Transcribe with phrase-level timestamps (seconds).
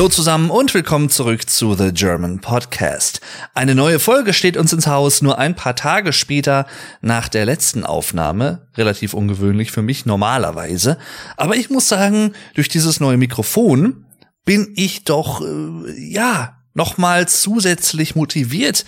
[0.00, 3.20] Hallo zusammen und willkommen zurück zu The German Podcast.
[3.52, 6.66] Eine neue Folge steht uns ins Haus nur ein paar Tage später
[7.02, 8.66] nach der letzten Aufnahme.
[8.78, 10.96] Relativ ungewöhnlich für mich normalerweise.
[11.36, 14.06] Aber ich muss sagen, durch dieses neue Mikrofon
[14.46, 18.86] bin ich doch, äh, ja, nochmal zusätzlich motiviert,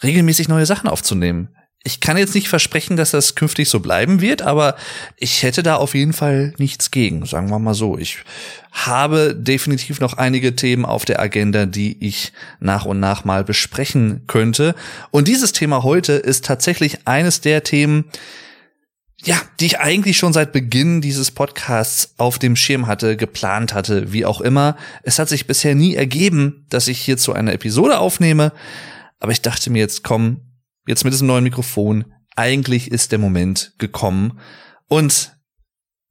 [0.00, 1.48] regelmäßig neue Sachen aufzunehmen
[1.82, 4.76] ich kann jetzt nicht versprechen, dass das künftig so bleiben wird, aber
[5.16, 7.96] ich hätte da auf jeden Fall nichts gegen, sagen wir mal so.
[7.96, 8.18] Ich
[8.70, 14.24] habe definitiv noch einige Themen auf der Agenda, die ich nach und nach mal besprechen
[14.26, 14.74] könnte.
[15.10, 18.04] Und dieses Thema heute ist tatsächlich eines der Themen,
[19.24, 24.12] ja, die ich eigentlich schon seit Beginn dieses Podcasts auf dem Schirm hatte, geplant hatte,
[24.12, 24.76] wie auch immer.
[25.02, 28.52] Es hat sich bisher nie ergeben, dass ich hierzu eine Episode aufnehme,
[29.18, 30.42] aber ich dachte mir jetzt, komm,
[30.90, 32.04] jetzt mit diesem neuen Mikrofon,
[32.36, 34.38] eigentlich ist der Moment gekommen
[34.88, 35.32] und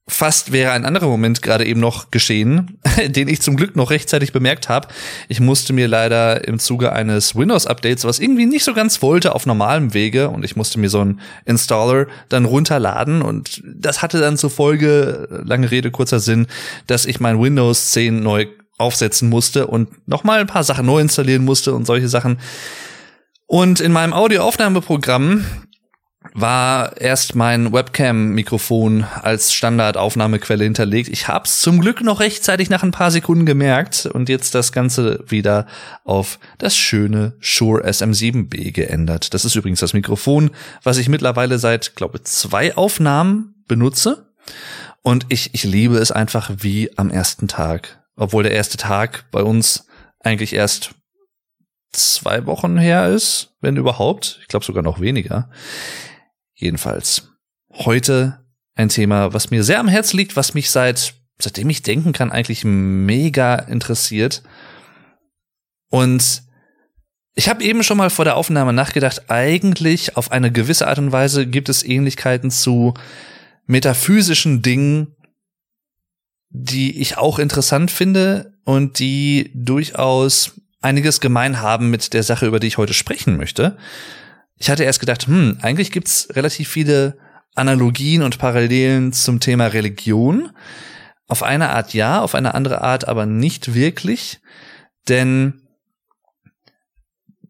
[0.08, 4.34] fast wäre ein anderer Moment gerade eben noch geschehen, den ich zum Glück noch rechtzeitig
[4.34, 4.88] bemerkt habe.
[5.28, 9.46] Ich musste mir leider im Zuge eines Windows-Updates, was irgendwie nicht so ganz wollte, auf
[9.46, 14.38] normalem Wege und ich musste mir so einen Installer dann runterladen und das hatte dann
[14.38, 16.48] zur Folge, lange Rede, kurzer Sinn,
[16.88, 21.46] dass ich mein Windows 10 neu aufsetzen musste und nochmal ein paar Sachen neu installieren
[21.46, 22.40] musste und solche Sachen.
[23.50, 25.44] Und in meinem Audioaufnahmeprogramm
[26.36, 31.10] war erst mein Webcam-Mikrofon als Standardaufnahmequelle hinterlegt.
[31.10, 34.72] Ich habe es zum Glück noch rechtzeitig nach ein paar Sekunden gemerkt und jetzt das
[34.72, 35.66] Ganze wieder
[36.04, 39.34] auf das schöne Shure SM7B geändert.
[39.34, 40.52] Das ist übrigens das Mikrofon,
[40.84, 44.28] was ich mittlerweile seit, glaube zwei Aufnahmen benutze.
[45.02, 48.00] Und ich, ich liebe es einfach wie am ersten Tag.
[48.16, 49.88] Obwohl der erste Tag bei uns
[50.20, 50.92] eigentlich erst
[51.92, 54.40] zwei Wochen her ist, wenn überhaupt.
[54.42, 55.50] Ich glaube sogar noch weniger.
[56.54, 57.30] Jedenfalls
[57.72, 58.46] heute
[58.76, 62.32] ein Thema, was mir sehr am Herzen liegt, was mich seit seitdem ich denken kann
[62.32, 64.44] eigentlich mega interessiert.
[65.90, 66.44] Und
[67.34, 71.12] ich habe eben schon mal vor der Aufnahme nachgedacht, eigentlich auf eine gewisse Art und
[71.12, 72.94] Weise gibt es Ähnlichkeiten zu
[73.66, 75.16] metaphysischen Dingen,
[76.50, 82.60] die ich auch interessant finde und die durchaus einiges gemein haben mit der Sache, über
[82.60, 83.78] die ich heute sprechen möchte.
[84.58, 87.18] Ich hatte erst gedacht, hm, eigentlich gibt's relativ viele
[87.56, 90.52] Analogien und Parallelen zum Thema Religion.
[91.28, 94.40] Auf eine Art ja, auf eine andere Art aber nicht wirklich.
[95.08, 95.62] Denn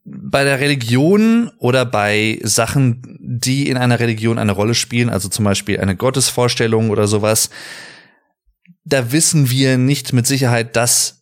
[0.03, 5.45] bei der Religion oder bei Sachen, die in einer Religion eine Rolle spielen, also zum
[5.45, 7.49] Beispiel eine Gottesvorstellung oder sowas,
[8.85, 11.18] da wissen wir nicht mit Sicherheit, dass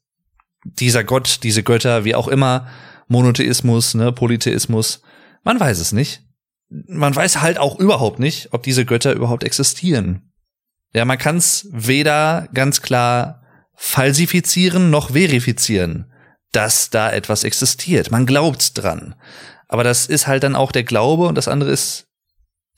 [0.75, 2.67] dieser Gott, diese Götter, wie auch immer,
[3.07, 5.01] Monotheismus, ne, Polytheismus,
[5.43, 6.23] man weiß es nicht.
[6.69, 10.33] Man weiß halt auch überhaupt nicht, ob diese Götter überhaupt existieren.
[10.93, 13.43] Ja, man kann es weder ganz klar
[13.75, 16.11] falsifizieren noch verifizieren,
[16.51, 18.11] dass da etwas existiert.
[18.11, 19.15] Man glaubt dran.
[19.67, 22.07] Aber das ist halt dann auch der Glaube und das andere ist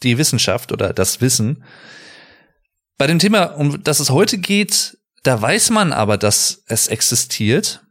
[0.03, 1.63] die Wissenschaft oder das Wissen.
[2.97, 7.85] Bei dem Thema, um das es heute geht, da weiß man aber, dass es existiert.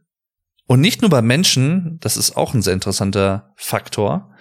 [0.65, 4.33] Und nicht nur bei Menschen, das ist auch ein sehr interessanter Faktor.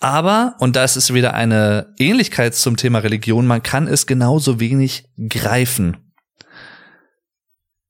[0.00, 4.58] Aber, und da ist es wieder eine Ähnlichkeit zum Thema Religion, man kann es genauso
[4.58, 6.12] wenig greifen.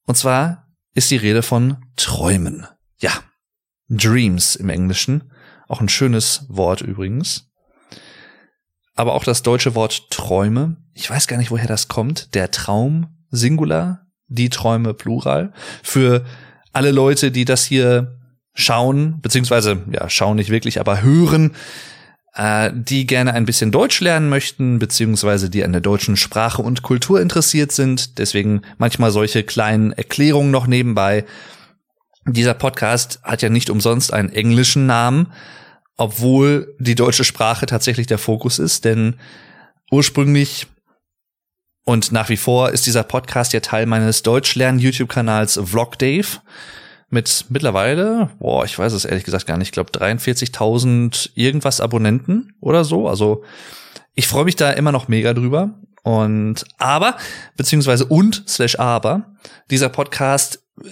[0.06, 2.66] Und zwar ist die Rede von Träumen.
[2.98, 3.12] Ja,
[3.88, 5.30] Dreams im Englischen.
[5.68, 7.48] Auch ein schönes Wort übrigens.
[8.96, 10.76] Aber auch das deutsche Wort Träume.
[10.94, 12.34] Ich weiß gar nicht, woher das kommt.
[12.34, 15.52] Der Traum Singular, die Träume Plural.
[15.82, 16.24] Für
[16.72, 18.16] alle Leute, die das hier
[18.54, 21.52] schauen, beziehungsweise ja, schauen nicht wirklich, aber hören,
[22.34, 26.82] äh, die gerne ein bisschen Deutsch lernen möchten, beziehungsweise die an der deutschen Sprache und
[26.82, 28.18] Kultur interessiert sind.
[28.18, 31.24] Deswegen manchmal solche kleinen Erklärungen noch nebenbei.
[32.26, 35.32] Dieser Podcast hat ja nicht umsonst einen englischen Namen,
[35.96, 39.16] obwohl die deutsche Sprache tatsächlich der Fokus ist, denn
[39.90, 40.66] ursprünglich
[41.90, 46.38] und nach wie vor ist dieser Podcast ja Teil meines Deutschlernen-YouTube-Kanals Vlog Dave
[47.08, 52.54] mit mittlerweile, boah, ich weiß es ehrlich gesagt gar nicht, ich glaube 43.000 irgendwas Abonnenten
[52.60, 53.08] oder so.
[53.08, 53.42] Also
[54.14, 55.80] ich freue mich da immer noch mega drüber.
[56.04, 57.16] Und aber,
[57.56, 59.34] beziehungsweise und slash aber,
[59.68, 60.86] dieser Podcast äh,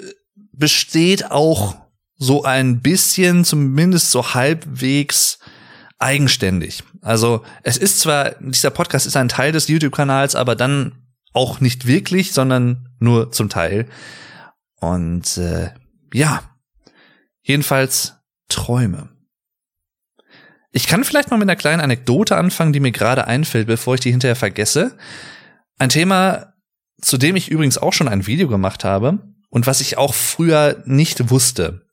[0.51, 1.77] besteht auch
[2.17, 5.39] so ein bisschen, zumindest so halbwegs
[5.99, 6.85] eigenständig.
[7.03, 10.93] Also es ist zwar, dieser Podcast ist ein Teil des YouTube-Kanals, aber dann
[11.33, 13.87] auch nicht wirklich, sondern nur zum Teil.
[14.81, 15.71] Und äh,
[16.13, 16.43] ja,
[17.43, 18.15] jedenfalls
[18.49, 19.09] Träume.
[20.71, 24.01] Ich kann vielleicht mal mit einer kleinen Anekdote anfangen, die mir gerade einfällt, bevor ich
[24.01, 24.97] die hinterher vergesse.
[25.79, 26.55] Ein Thema,
[27.01, 29.19] zu dem ich übrigens auch schon ein Video gemacht habe
[29.51, 31.87] und was ich auch früher nicht wusste.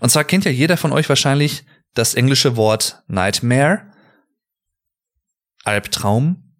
[0.00, 1.64] Und zwar kennt ja jeder von euch wahrscheinlich
[1.98, 3.82] das englische Wort Nightmare,
[5.64, 6.54] Albtraum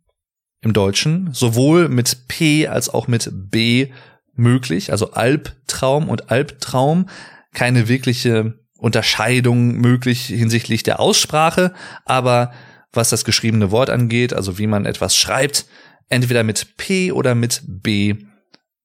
[0.61, 3.93] im Deutschen, sowohl mit P als auch mit B
[4.35, 7.08] möglich, also Albtraum und Albtraum,
[7.55, 11.73] keine wirkliche Unterscheidung möglich hinsichtlich der Aussprache,
[12.05, 12.52] aber
[12.93, 15.67] was das geschriebene Wort angeht, also wie man etwas schreibt,
[16.08, 18.17] entweder mit P oder mit B,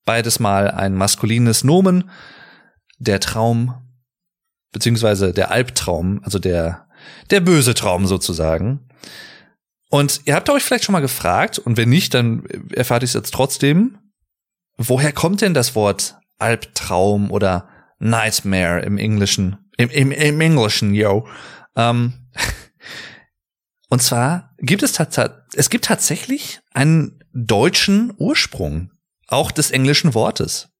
[0.05, 2.11] beides mal ein maskulines Nomen,
[3.00, 3.75] der Traum,
[4.74, 6.88] beziehungsweise der Albtraum, also der,
[7.30, 8.90] der böse Traum sozusagen.
[9.90, 13.14] Und ihr habt euch vielleicht schon mal gefragt, und wenn nicht, dann erfahrt ihr es
[13.14, 14.00] jetzt trotzdem,
[14.75, 19.70] woher kommt denn das Wort Albtraum oder Nightmare im Englischen?
[19.78, 21.28] Im, im, im Englischen, yo.
[21.75, 22.14] Ähm,
[23.90, 25.00] und zwar gibt es,
[25.54, 28.92] es gibt tatsächlich einen deutschen Ursprung,
[29.28, 30.73] auch des englischen Wortes.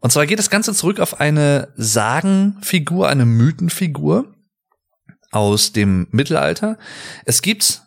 [0.00, 4.34] Und zwar geht das Ganze zurück auf eine Sagenfigur, eine Mythenfigur
[5.30, 6.78] aus dem Mittelalter.
[7.24, 7.82] Es gibt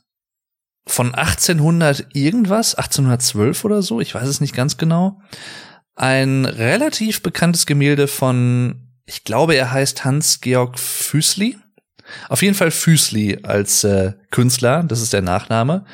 [0.85, 5.21] von 1800 irgendwas, 1812 oder so, ich weiß es nicht ganz genau,
[5.95, 11.57] ein relativ bekanntes Gemälde von, ich glaube, er heißt Hans-Georg Füßli.
[12.29, 15.85] Auf jeden Fall Füßli als äh, Künstler, das ist der Nachname.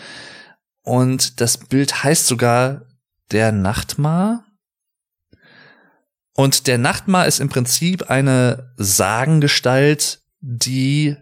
[0.81, 2.87] Und das Bild heißt sogar
[3.31, 4.43] der Nachtmar.
[6.39, 11.17] Und der Nachtmar ist im Prinzip eine Sagengestalt, die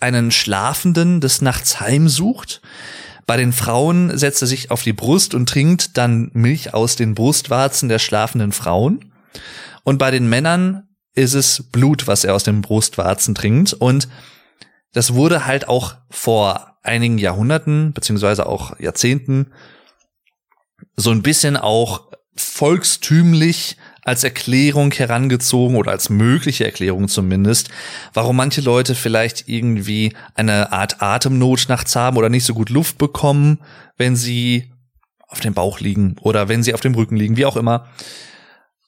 [0.00, 2.60] einen Schlafenden des Nachts heimsucht.
[3.24, 7.14] Bei den Frauen setzt er sich auf die Brust und trinkt dann Milch aus den
[7.14, 9.14] Brustwarzen der schlafenden Frauen.
[9.82, 13.72] Und bei den Männern ist es Blut, was er aus den Brustwarzen trinkt.
[13.72, 14.08] Und
[14.92, 19.52] das wurde halt auch vor einigen Jahrhunderten, beziehungsweise auch Jahrzehnten,
[20.96, 23.78] so ein bisschen auch volkstümlich
[24.10, 27.70] als Erklärung herangezogen oder als mögliche Erklärung zumindest,
[28.12, 32.98] warum manche Leute vielleicht irgendwie eine Art Atemnot nachts haben oder nicht so gut Luft
[32.98, 33.60] bekommen,
[33.96, 34.72] wenn sie
[35.28, 37.86] auf dem Bauch liegen oder wenn sie auf dem Rücken liegen, wie auch immer.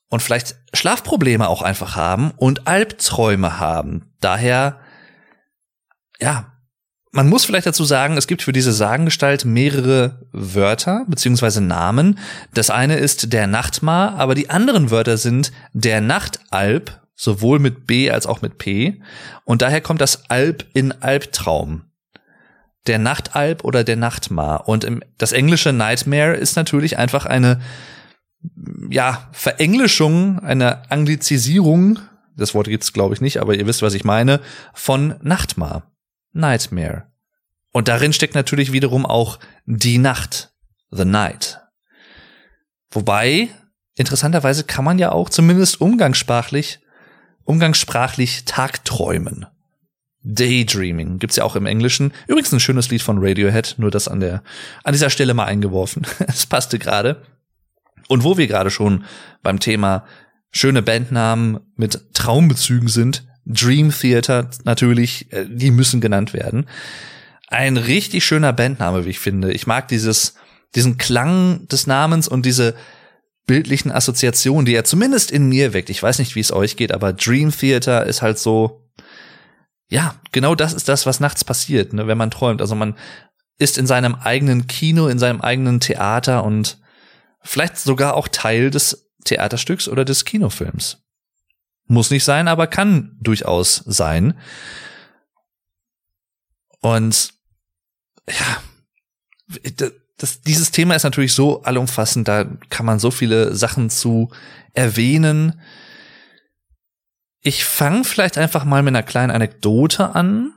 [0.09, 4.13] Und vielleicht Schlafprobleme auch einfach haben und Albträume haben.
[4.21, 4.81] Daher,
[6.21, 6.52] ja,
[7.13, 12.19] man muss vielleicht dazu sagen, es gibt für diese Sagengestalt mehrere Wörter beziehungsweise Namen.
[12.55, 18.11] Das eine ist der Nachtmar, aber die anderen Wörter sind der Nachtalb, sowohl mit B
[18.11, 19.03] als auch mit P.
[19.45, 21.83] Und daher kommt das Alb in Albtraum.
[22.87, 24.67] Der Nachtalb oder der Nachtmar.
[24.67, 24.89] Und
[25.19, 27.61] das englische Nightmare ist natürlich einfach eine,
[28.89, 31.99] ja, Verenglischung, eine Anglizisierung,
[32.39, 34.41] das Wort gibt's glaube ich nicht, aber ihr wisst, was ich meine,
[34.73, 35.92] von Nachtmar.
[36.33, 37.07] Nightmare.
[37.73, 40.53] Und darin steckt natürlich wiederum auch die Nacht,
[40.91, 41.61] the night.
[42.91, 43.49] Wobei,
[43.97, 46.81] interessanterweise kann man ja auch zumindest umgangssprachlich,
[47.45, 49.47] umgangssprachlich Tagträumen.
[50.25, 52.13] Daydreaming gibt's ja auch im Englischen.
[52.29, 54.43] Übrigens ein schönes Lied von Radiohead, nur das an der,
[54.85, 56.07] an dieser Stelle mal eingeworfen.
[56.29, 57.23] Es passte gerade.
[58.09, 59.05] Und wo wir gerade schon
[59.43, 60.05] beim Thema
[60.51, 66.67] schöne Bandnamen mit Traumbezügen sind, Dream Theater natürlich, äh, die müssen genannt werden.
[67.49, 69.53] Ein richtig schöner Bandname, wie ich finde.
[69.53, 70.35] Ich mag dieses,
[70.75, 72.75] diesen Klang des Namens und diese
[73.47, 75.91] bildlichen Assoziationen, die er zumindest in mir weckt.
[75.91, 78.89] Ich weiß nicht, wie es euch geht, aber Dream Theater ist halt so,
[79.89, 82.61] ja, genau das ist das, was nachts passiert, ne, wenn man träumt.
[82.61, 82.97] Also man
[83.59, 86.79] ist in seinem eigenen Kino, in seinem eigenen Theater und
[87.43, 91.02] vielleicht sogar auch Teil des Theaterstücks oder des Kinofilms.
[91.87, 94.39] Muss nicht sein, aber kann durchaus sein.
[96.81, 97.33] Und
[98.29, 98.63] ja,
[100.19, 104.31] das, dieses Thema ist natürlich so allumfassend, da kann man so viele Sachen zu
[104.73, 105.61] erwähnen.
[107.41, 110.53] Ich fange vielleicht einfach mal mit einer kleinen Anekdote an,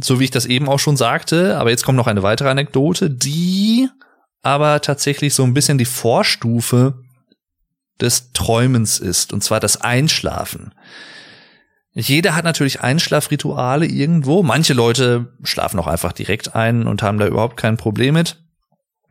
[0.00, 3.10] so wie ich das eben auch schon sagte, aber jetzt kommt noch eine weitere Anekdote,
[3.10, 3.88] die
[4.42, 6.99] aber tatsächlich so ein bisschen die Vorstufe
[8.02, 10.72] des Träumens ist, und zwar das Einschlafen.
[11.92, 14.42] Jeder hat natürlich Einschlafrituale irgendwo.
[14.42, 18.36] Manche Leute schlafen auch einfach direkt ein und haben da überhaupt kein Problem mit.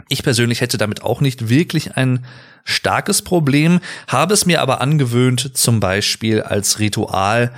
[0.08, 2.26] Ich persönlich hätte damit auch nicht wirklich ein
[2.64, 7.54] starkes Problem, habe es mir aber angewöhnt, zum Beispiel als Ritual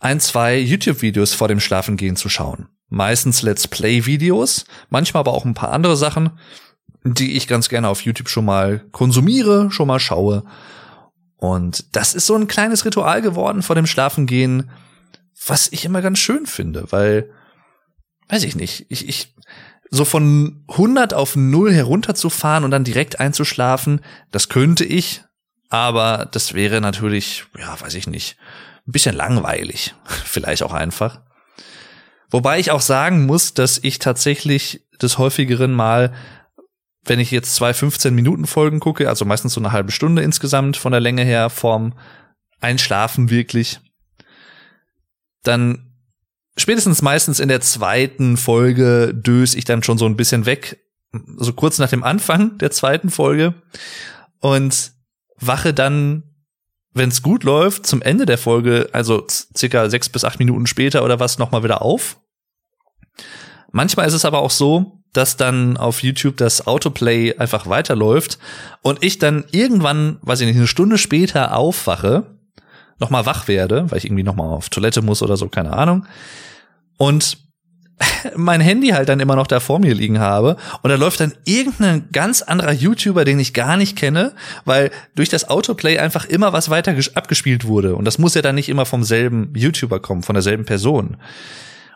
[0.00, 2.68] ein, zwei YouTube-Videos vor dem Schlafengehen zu schauen.
[2.88, 6.30] Meistens Let's Play-Videos, manchmal aber auch ein paar andere Sachen
[7.04, 10.44] die ich ganz gerne auf YouTube schon mal konsumiere, schon mal schaue.
[11.36, 14.70] Und das ist so ein kleines Ritual geworden vor dem Schlafengehen,
[15.46, 17.30] was ich immer ganz schön finde, weil,
[18.28, 19.34] weiß ich nicht, ich, ich,
[19.90, 25.22] so von 100 auf 0 herunterzufahren und dann direkt einzuschlafen, das könnte ich
[25.70, 28.36] aber das wäre natürlich, ja, weiß ich nicht,
[28.86, 29.94] ein bisschen langweilig.
[30.04, 31.20] Vielleicht auch einfach.
[32.28, 36.12] Wobei ich auch sagen muss, dass ich tatsächlich des häufigeren mal,
[37.04, 40.76] wenn ich jetzt zwei 15 Minuten Folgen gucke, also meistens so eine halbe Stunde insgesamt
[40.76, 41.94] von der Länge her, vorm
[42.60, 43.80] Einschlafen wirklich,
[45.42, 45.94] dann
[46.56, 50.78] spätestens meistens in der zweiten Folge döse ich dann schon so ein bisschen weg,
[51.36, 53.54] so kurz nach dem Anfang der zweiten Folge
[54.40, 54.92] und
[55.36, 56.22] wache dann,
[56.92, 59.26] wenn es gut läuft, zum Ende der Folge, also
[59.56, 62.20] circa sechs bis acht Minuten später oder was, nochmal wieder auf.
[63.72, 68.38] Manchmal ist es aber auch so, dass dann auf YouTube das Autoplay einfach weiterläuft
[68.82, 72.26] und ich dann irgendwann, weiß ich nicht, eine Stunde später aufwache,
[72.98, 76.06] nochmal wach werde, weil ich irgendwie nochmal auf Toilette muss oder so, keine Ahnung.
[76.96, 77.38] Und
[78.36, 81.34] mein Handy halt dann immer noch da vor mir liegen habe und da läuft dann
[81.44, 84.32] irgendein ganz anderer YouTuber, den ich gar nicht kenne,
[84.64, 88.54] weil durch das Autoplay einfach immer was weiter abgespielt wurde und das muss ja dann
[88.54, 91.16] nicht immer vom selben YouTuber kommen, von derselben Person.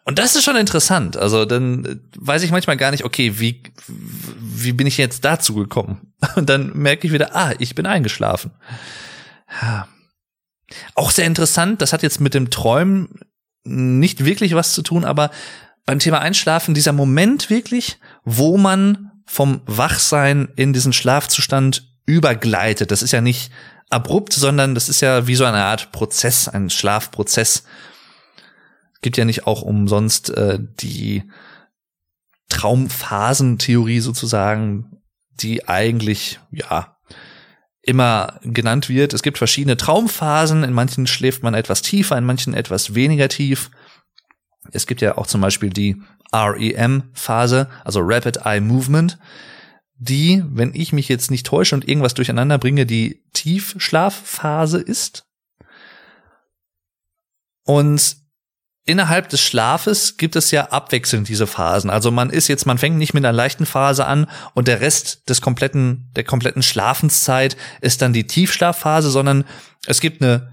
[0.04, 1.16] Und das ist schon interessant.
[1.16, 6.12] Also dann weiß ich manchmal gar nicht, okay, wie wie bin ich jetzt dazu gekommen?
[6.37, 8.50] Und dann merke ich wieder, ah, ich bin eingeschlafen.
[9.62, 9.88] Ja.
[10.94, 13.20] Auch sehr interessant, das hat jetzt mit dem Träumen
[13.64, 15.30] nicht wirklich was zu tun, aber
[15.87, 22.90] beim Thema Einschlafen dieser Moment wirklich, wo man vom Wachsein in diesen Schlafzustand übergleitet.
[22.90, 23.50] Das ist ja nicht
[23.90, 27.64] abrupt, sondern das ist ja wie so eine Art Prozess, ein Schlafprozess.
[29.04, 31.25] Gibt ja nicht auch umsonst äh, die
[32.49, 36.96] Traumphasentheorie sozusagen, die eigentlich ja
[37.82, 39.12] immer genannt wird.
[39.12, 40.64] Es gibt verschiedene Traumphasen.
[40.64, 43.70] In manchen schläft man etwas tiefer, in manchen etwas weniger tief.
[44.73, 46.00] Es gibt ja auch zum Beispiel die
[46.32, 49.18] REM-Phase, also Rapid Eye Movement,
[49.96, 55.26] die, wenn ich mich jetzt nicht täusche und irgendwas durcheinander bringe, die Tiefschlafphase ist.
[57.64, 58.23] Und
[58.84, 61.90] innerhalb des Schlafes gibt es ja abwechselnd diese Phasen.
[61.90, 65.28] Also man ist jetzt, man fängt nicht mit einer leichten Phase an und der Rest
[65.28, 69.44] des kompletten, der kompletten Schlafenszeit ist dann die Tiefschlafphase, sondern
[69.86, 70.52] es gibt eine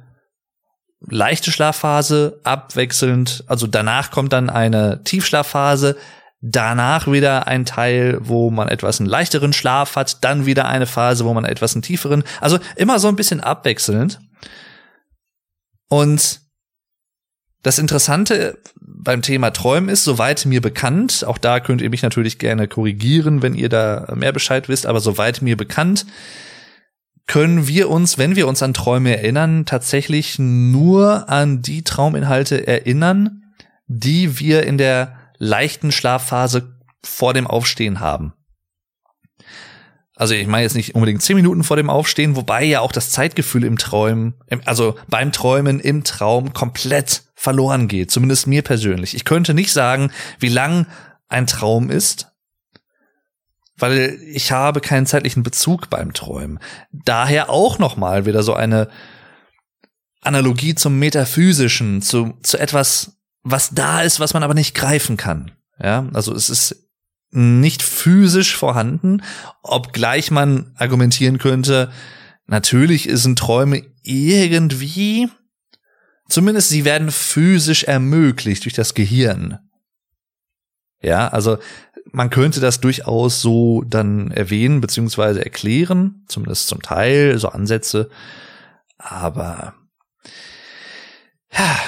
[1.02, 5.98] leichte Schlafphase, abwechselnd, also danach kommt dann eine Tiefschlafphase,
[6.42, 11.26] danach wieder ein Teil, wo man etwas einen leichteren Schlaf hat, dann wieder eine Phase,
[11.26, 14.20] wo man etwas einen tieferen, also immer so ein bisschen abwechselnd.
[15.90, 16.41] Und
[17.64, 22.40] das Interessante beim Thema Träumen ist, soweit mir bekannt, auch da könnt ihr mich natürlich
[22.40, 26.06] gerne korrigieren, wenn ihr da mehr Bescheid wisst, aber soweit mir bekannt,
[27.28, 33.54] können wir uns, wenn wir uns an Träume erinnern, tatsächlich nur an die Trauminhalte erinnern,
[33.88, 38.34] die wir in der leichten Schlafphase vor dem Aufstehen haben.
[40.22, 43.10] Also ich meine jetzt nicht unbedingt zehn Minuten vor dem Aufstehen, wobei ja auch das
[43.10, 44.36] Zeitgefühl im Träumen,
[44.66, 48.12] also beim Träumen im Traum komplett verloren geht.
[48.12, 49.16] Zumindest mir persönlich.
[49.16, 50.86] Ich könnte nicht sagen, wie lang
[51.28, 52.28] ein Traum ist,
[53.78, 56.60] weil ich habe keinen zeitlichen Bezug beim Träumen.
[56.92, 58.90] Daher auch noch mal wieder so eine
[60.22, 65.54] Analogie zum Metaphysischen, zu, zu etwas, was da ist, was man aber nicht greifen kann.
[65.82, 66.91] Ja, also es ist
[67.32, 69.24] nicht physisch vorhanden,
[69.64, 71.92] obgleich man argumentieren könnte,
[72.46, 75.30] natürlich sind Träume irgendwie,
[76.28, 79.60] zumindest sie werden physisch ermöglicht durch das Gehirn.
[81.02, 81.58] Ja, also
[82.12, 88.10] man könnte das durchaus so dann erwähnen beziehungsweise erklären, zumindest zum Teil, so Ansätze.
[88.98, 89.74] Aber
[91.52, 91.80] ja.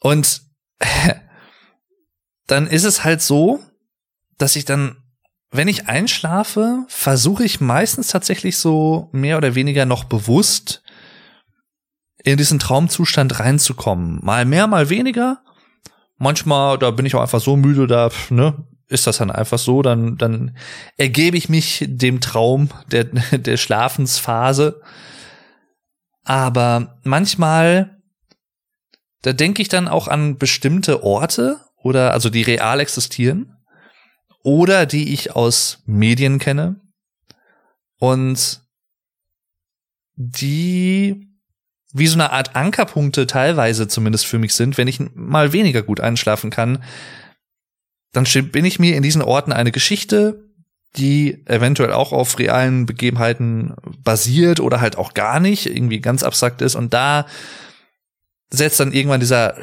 [0.00, 0.42] Und
[2.46, 3.60] dann ist es halt so,
[4.38, 4.96] dass ich dann,
[5.50, 10.82] wenn ich einschlafe, versuche ich meistens tatsächlich so mehr oder weniger noch bewusst
[12.22, 14.18] in diesen Traumzustand reinzukommen.
[14.22, 15.44] Mal mehr, mal weniger
[16.18, 18.54] manchmal, da bin ich auch einfach so müde, da, ne,
[18.88, 20.56] ist das dann einfach so, dann, dann
[20.96, 24.80] ergebe ich mich dem Traum der, der Schlafensphase.
[26.24, 27.98] Aber manchmal,
[29.22, 33.56] da denke ich dann auch an bestimmte Orte oder, also die real existieren
[34.42, 36.80] oder die ich aus Medien kenne
[37.98, 38.62] und
[40.16, 41.28] die
[41.92, 46.00] wie so eine Art Ankerpunkte teilweise zumindest für mich sind, wenn ich mal weniger gut
[46.00, 46.82] einschlafen kann,
[48.12, 50.42] dann bin ich mir in diesen Orten eine Geschichte,
[50.96, 56.62] die eventuell auch auf realen Begebenheiten basiert oder halt auch gar nicht, irgendwie ganz abstrakt
[56.62, 56.74] ist.
[56.74, 57.26] Und da
[58.50, 59.56] setzt dann irgendwann dieser,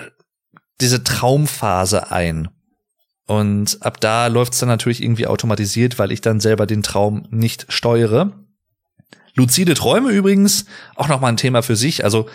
[0.82, 2.50] diese Traumphase ein.
[3.28, 7.28] Und ab da läuft es dann natürlich irgendwie automatisiert, weil ich dann selber den Traum
[7.30, 8.34] nicht steuere.
[9.36, 12.04] Luzide Träume übrigens auch noch mal ein Thema für sich.
[12.04, 12.28] Also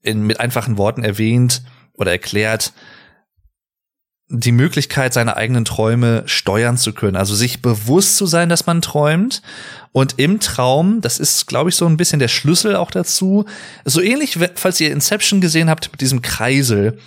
[0.00, 1.62] in, mit einfachen Worten erwähnt
[1.94, 2.72] oder erklärt,
[4.28, 7.16] die Möglichkeit, seine eigenen Träume steuern zu können.
[7.16, 9.40] Also sich bewusst zu sein, dass man träumt.
[9.92, 13.44] Und im Traum, das ist, glaube ich, so ein bisschen der Schlüssel auch dazu.
[13.84, 16.98] So ähnlich, falls ihr Inception gesehen habt, mit diesem Kreisel,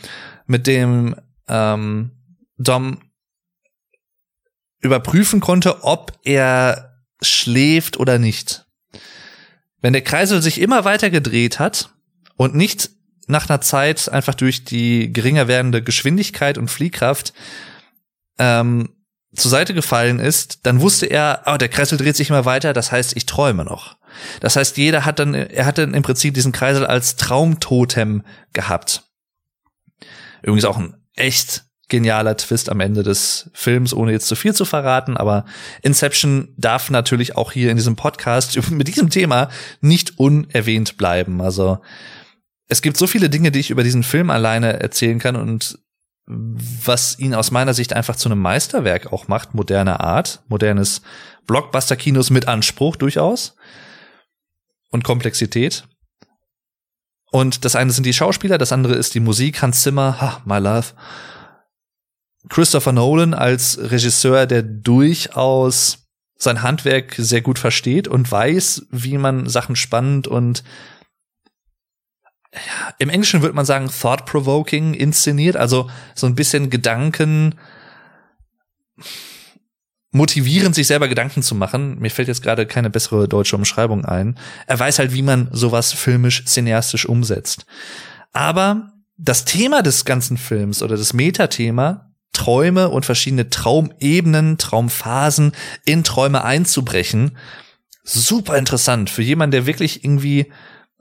[0.49, 1.15] mit dem
[1.47, 2.11] ähm,
[2.57, 2.99] Dom
[4.81, 8.65] überprüfen konnte, ob er schläft oder nicht.
[9.81, 11.91] Wenn der Kreisel sich immer weiter gedreht hat
[12.35, 12.89] und nicht
[13.27, 17.33] nach einer Zeit einfach durch die geringer werdende Geschwindigkeit und Fliehkraft
[18.39, 18.89] ähm,
[19.35, 22.91] zur Seite gefallen ist, dann wusste er, oh, der Kreisel dreht sich immer weiter, das
[22.91, 23.97] heißt, ich träume noch.
[24.39, 29.08] Das heißt, jeder hat dann, er hat dann im Prinzip diesen Kreisel als Traumtotem gehabt.
[30.41, 34.63] Übrigens auch ein echt genialer Twist am Ende des Films, ohne jetzt zu viel zu
[34.63, 35.45] verraten, aber
[35.81, 39.49] Inception darf natürlich auch hier in diesem Podcast mit diesem Thema
[39.81, 41.41] nicht unerwähnt bleiben.
[41.41, 41.79] Also
[42.67, 45.79] es gibt so viele Dinge, die ich über diesen Film alleine erzählen kann und
[46.27, 51.01] was ihn aus meiner Sicht einfach zu einem Meisterwerk auch macht, moderne Art, modernes
[51.47, 53.55] Blockbuster-Kinos mit Anspruch durchaus
[54.91, 55.87] und Komplexität.
[57.31, 60.57] Und das eine sind die Schauspieler, das andere ist die Musik, Hans Zimmer, ha, my
[60.57, 60.87] love.
[62.49, 66.07] Christopher Nolan als Regisseur, der durchaus
[66.37, 70.63] sein Handwerk sehr gut versteht und weiß, wie man Sachen spannend und
[72.53, 77.59] ja, im Englischen würde man sagen thought-provoking inszeniert, also so ein bisschen Gedanken
[80.11, 81.99] motivieren, sich selber Gedanken zu machen.
[81.99, 84.37] Mir fällt jetzt gerade keine bessere deutsche Umschreibung ein.
[84.65, 87.65] Er weiß halt, wie man sowas filmisch, cineastisch umsetzt.
[88.33, 95.51] Aber das Thema des ganzen Films oder das Metathema, Träume und verschiedene Traumebenen, Traumphasen
[95.85, 97.37] in Träume einzubrechen,
[98.03, 100.51] super interessant für jemanden, der wirklich irgendwie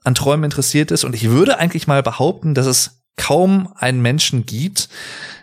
[0.05, 1.05] an Träumen interessiert ist.
[1.05, 4.89] Und ich würde eigentlich mal behaupten, dass es kaum einen Menschen gibt,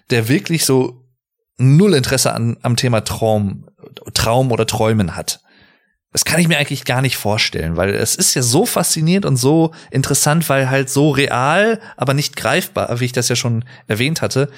[0.09, 1.04] der wirklich so
[1.57, 3.69] null Interesse an, am Thema Traum,
[4.13, 5.41] Traum oder Träumen hat.
[6.11, 9.35] Das kann ich mir eigentlich gar nicht vorstellen, weil es ist ja so faszinierend und
[9.35, 14.21] so interessant, weil halt so real, aber nicht greifbar, wie ich das ja schon erwähnt
[14.21, 14.49] hatte.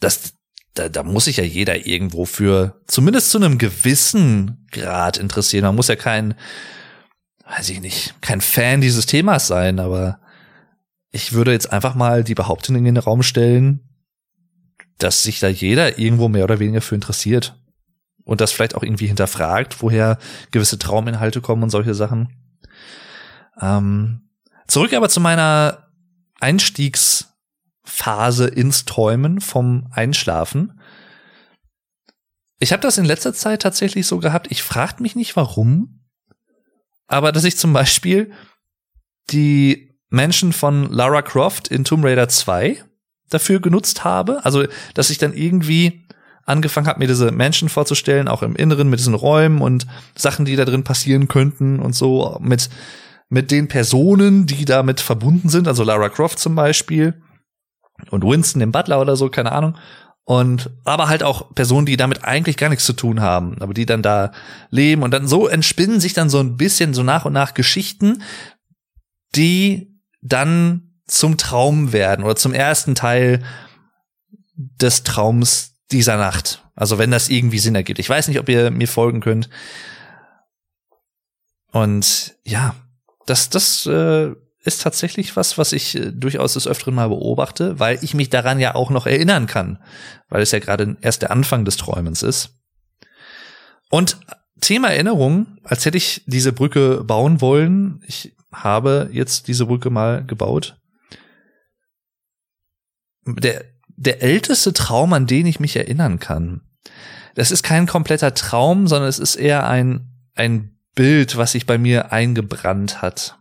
[0.00, 0.34] Das,
[0.74, 5.64] da, da muss sich ja jeder irgendwo für zumindest zu einem gewissen Grad interessieren.
[5.64, 6.34] Man muss ja kein
[7.48, 10.20] weiß ich nicht, kein Fan dieses Themas sein, aber
[11.10, 13.85] ich würde jetzt einfach mal die Behauptung in den Raum stellen,
[14.98, 17.60] dass sich da jeder irgendwo mehr oder weniger für interessiert
[18.24, 20.18] und das vielleicht auch irgendwie hinterfragt, woher
[20.50, 22.32] gewisse Trauminhalte kommen und solche Sachen.
[23.60, 24.28] Ähm,
[24.66, 25.88] zurück aber zu meiner
[26.40, 30.80] Einstiegsphase ins Träumen vom Einschlafen.
[32.58, 34.48] Ich habe das in letzter Zeit tatsächlich so gehabt.
[34.50, 36.00] Ich frage mich nicht, warum,
[37.06, 38.32] aber dass ich zum Beispiel
[39.30, 42.82] die Menschen von Lara Croft in Tomb Raider 2
[43.30, 44.44] dafür genutzt habe.
[44.44, 46.06] Also, dass ich dann irgendwie
[46.44, 50.56] angefangen habe, mir diese Menschen vorzustellen, auch im Inneren mit diesen Räumen und Sachen, die
[50.56, 52.70] da drin passieren könnten und so mit,
[53.28, 57.20] mit den Personen, die damit verbunden sind, also Lara Croft zum Beispiel
[58.10, 59.76] und Winston, dem Butler oder so, keine Ahnung.
[60.24, 63.86] Und aber halt auch Personen, die damit eigentlich gar nichts zu tun haben, aber die
[63.86, 64.32] dann da
[64.70, 68.22] leben und dann so entspinnen sich dann so ein bisschen so nach und nach Geschichten,
[69.36, 73.42] die dann zum Traum werden oder zum ersten Teil
[74.56, 76.64] des Traums dieser Nacht.
[76.74, 77.98] Also wenn das irgendwie Sinn ergibt.
[77.98, 79.48] Ich weiß nicht, ob ihr mir folgen könnt.
[81.70, 82.74] Und ja,
[83.26, 84.32] das, das äh,
[84.64, 88.58] ist tatsächlich was, was ich äh, durchaus des Öfteren mal beobachte, weil ich mich daran
[88.58, 89.82] ja auch noch erinnern kann,
[90.28, 92.50] weil es ja gerade erst der Anfang des Träumens ist.
[93.90, 94.18] Und
[94.60, 98.02] Thema Erinnerung, als hätte ich diese Brücke bauen wollen.
[98.06, 100.76] Ich habe jetzt diese Brücke mal gebaut.
[103.26, 103.64] Der,
[103.96, 106.60] der älteste Traum, an den ich mich erinnern kann,
[107.34, 111.76] das ist kein kompletter Traum, sondern es ist eher ein, ein Bild, was sich bei
[111.76, 113.36] mir eingebrannt hat.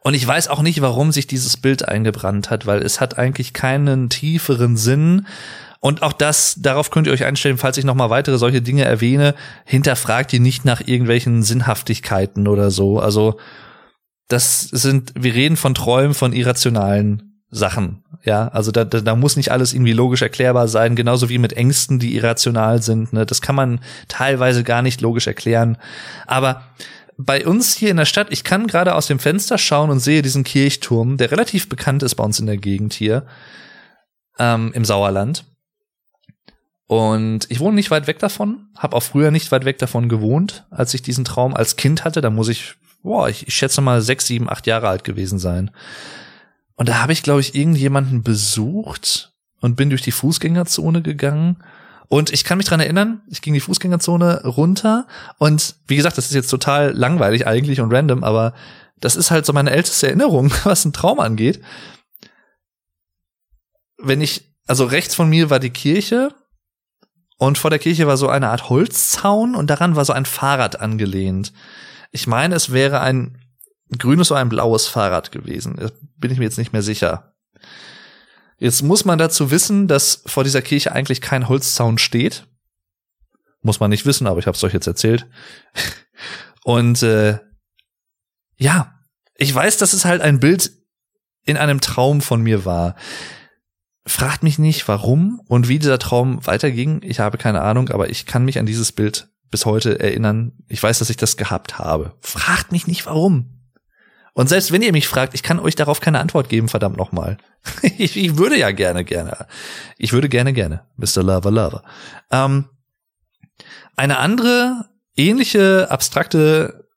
[0.00, 3.52] Und ich weiß auch nicht, warum sich dieses Bild eingebrannt hat, weil es hat eigentlich
[3.52, 5.26] keinen tieferen Sinn.
[5.80, 9.34] Und auch das, darauf könnt ihr euch einstellen, falls ich nochmal weitere solche Dinge erwähne,
[9.64, 12.98] hinterfragt ihr nicht nach irgendwelchen Sinnhaftigkeiten oder so.
[12.98, 13.38] Also,
[14.28, 18.04] das sind, wir reden von Träumen, von irrationalen Sachen.
[18.24, 21.52] Ja, also da, da, da muss nicht alles irgendwie logisch erklärbar sein, genauso wie mit
[21.52, 23.12] Ängsten, die irrational sind.
[23.12, 23.26] Ne?
[23.26, 25.76] Das kann man teilweise gar nicht logisch erklären.
[26.26, 26.62] Aber
[27.16, 30.22] bei uns hier in der Stadt, ich kann gerade aus dem Fenster schauen und sehe
[30.22, 33.26] diesen Kirchturm, der relativ bekannt ist bei uns in der Gegend hier
[34.38, 35.44] ähm, im Sauerland.
[36.86, 40.66] Und ich wohne nicht weit weg davon, habe auch früher nicht weit weg davon gewohnt,
[40.70, 42.20] als ich diesen Traum als Kind hatte.
[42.20, 45.70] Da muss ich, boah, ich, ich schätze mal sechs, sieben, acht Jahre alt gewesen sein.
[46.76, 51.62] Und da habe ich, glaube ich, irgendjemanden besucht und bin durch die Fußgängerzone gegangen.
[52.08, 55.06] Und ich kann mich dran erinnern, ich ging die Fußgängerzone runter
[55.38, 58.52] und wie gesagt, das ist jetzt total langweilig eigentlich und random, aber
[59.00, 61.62] das ist halt so meine älteste Erinnerung, was einen Traum angeht.
[63.96, 66.34] Wenn ich, also rechts von mir war die Kirche
[67.38, 70.80] und vor der Kirche war so eine Art Holzzaun und daran war so ein Fahrrad
[70.80, 71.52] angelehnt.
[72.12, 73.43] Ich meine, es wäre ein
[73.98, 75.76] grünes oder ein blaues Fahrrad gewesen.
[75.76, 77.34] Das bin ich mir jetzt nicht mehr sicher.
[78.58, 82.46] Jetzt muss man dazu wissen, dass vor dieser Kirche eigentlich kein Holzzaun steht.
[83.62, 85.26] Muss man nicht wissen, aber ich habe es euch jetzt erzählt.
[86.64, 87.38] Und äh,
[88.56, 88.94] ja,
[89.36, 90.72] ich weiß, dass es halt ein Bild
[91.44, 92.94] in einem Traum von mir war.
[94.06, 97.00] Fragt mich nicht, warum und wie dieser Traum weiterging.
[97.02, 100.52] Ich habe keine Ahnung, aber ich kann mich an dieses Bild bis heute erinnern.
[100.68, 102.14] Ich weiß, dass ich das gehabt habe.
[102.20, 103.63] Fragt mich nicht, warum.
[104.34, 107.38] Und selbst wenn ihr mich fragt, ich kann euch darauf keine Antwort geben, verdammt nochmal.
[107.82, 109.46] ich, ich würde ja gerne, gerne.
[109.96, 110.84] Ich würde gerne, gerne.
[110.96, 111.22] Mr.
[111.22, 111.84] Lover, Lover.
[112.30, 112.66] Ähm,
[113.96, 116.88] eine andere, ähnliche, abstrakte,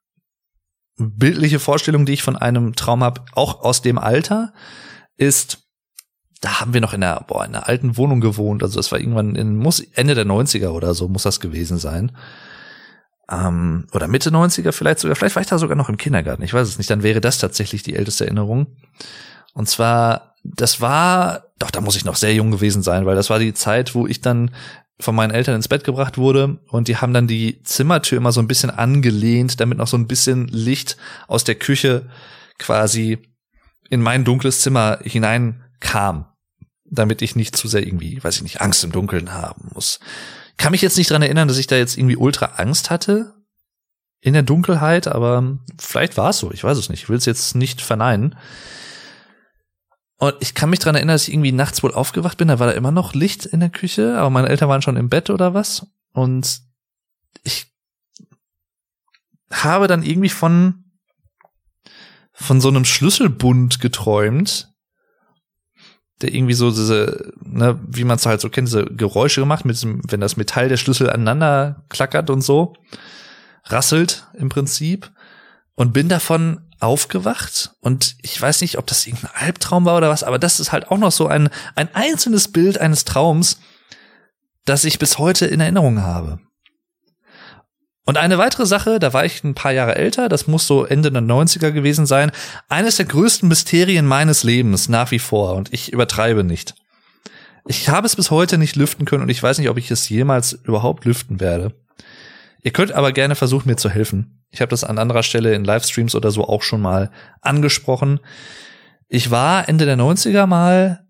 [0.97, 4.52] bildliche Vorstellung, die ich von einem Traum habe, auch aus dem Alter,
[5.15, 5.60] ist,
[6.41, 8.63] da haben wir noch in einer, boah, in einer alten Wohnung gewohnt.
[8.63, 12.17] Also es war irgendwann in, muss Ende der 90er oder so, muss das gewesen sein.
[13.29, 16.53] Ähm, oder Mitte 90er vielleicht sogar, vielleicht war ich da sogar noch im Kindergarten, ich
[16.53, 18.67] weiß es nicht, dann wäre das tatsächlich die älteste Erinnerung.
[19.53, 23.29] Und zwar, das war, doch, da muss ich noch sehr jung gewesen sein, weil das
[23.29, 24.51] war die Zeit, wo ich dann
[24.99, 26.59] von meinen Eltern ins Bett gebracht wurde.
[26.69, 30.07] Und die haben dann die Zimmertür immer so ein bisschen angelehnt, damit noch so ein
[30.07, 32.09] bisschen Licht aus der Küche
[32.57, 33.19] quasi
[33.89, 36.25] in mein dunkles Zimmer hinein kam,
[36.85, 39.99] damit ich nicht zu sehr irgendwie, weiß ich nicht, Angst im Dunkeln haben muss.
[40.57, 43.35] Kann mich jetzt nicht dran erinnern, dass ich da jetzt irgendwie ultra Angst hatte
[44.19, 47.25] in der Dunkelheit, aber vielleicht war es so, ich weiß es nicht, ich will es
[47.25, 48.35] jetzt nicht verneinen.
[50.17, 52.67] Und ich kann mich dran erinnern, dass ich irgendwie nachts wohl aufgewacht bin, da war
[52.67, 55.53] da immer noch Licht in der Küche, aber meine Eltern waren schon im Bett oder
[55.53, 55.85] was.
[56.11, 56.61] Und
[57.43, 57.71] ich
[59.51, 60.85] habe dann irgendwie von,
[62.33, 64.73] von so einem Schlüsselbund geträumt,
[66.21, 70.01] irgendwie so diese, ne, wie man es halt so kennt, diese Geräusche gemacht, mit diesem,
[70.10, 72.73] wenn das Metall der Schlüssel aneinander klackert und so,
[73.65, 75.12] rasselt im Prinzip.
[75.75, 80.23] Und bin davon aufgewacht und ich weiß nicht, ob das irgendein Albtraum war oder was,
[80.23, 83.60] aber das ist halt auch noch so ein, ein einzelnes Bild eines Traums,
[84.65, 86.39] das ich bis heute in Erinnerung habe.
[88.07, 91.11] Und eine weitere Sache, da war ich ein paar Jahre älter, das muss so Ende
[91.11, 92.31] der 90er gewesen sein,
[92.69, 96.73] eines der größten Mysterien meines Lebens nach wie vor und ich übertreibe nicht.
[97.65, 100.07] Ich habe es bis heute nicht lüften können und ich weiß nicht, ob ich es
[100.07, 101.73] jemals überhaupt lüften werde.
[102.63, 104.41] Ihr könnt aber gerne versuchen, mir zu helfen.
[104.51, 108.21] Ich habe das an anderer Stelle in Livestreams oder so auch schon mal angesprochen.
[109.09, 111.05] Ich war Ende der 90er mal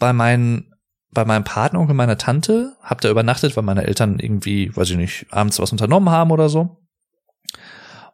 [0.00, 0.69] bei meinen
[1.12, 5.26] bei meinem Patenonkel meiner Tante, hab da übernachtet, weil meine Eltern irgendwie, weiß ich nicht,
[5.30, 6.76] abends was unternommen haben oder so.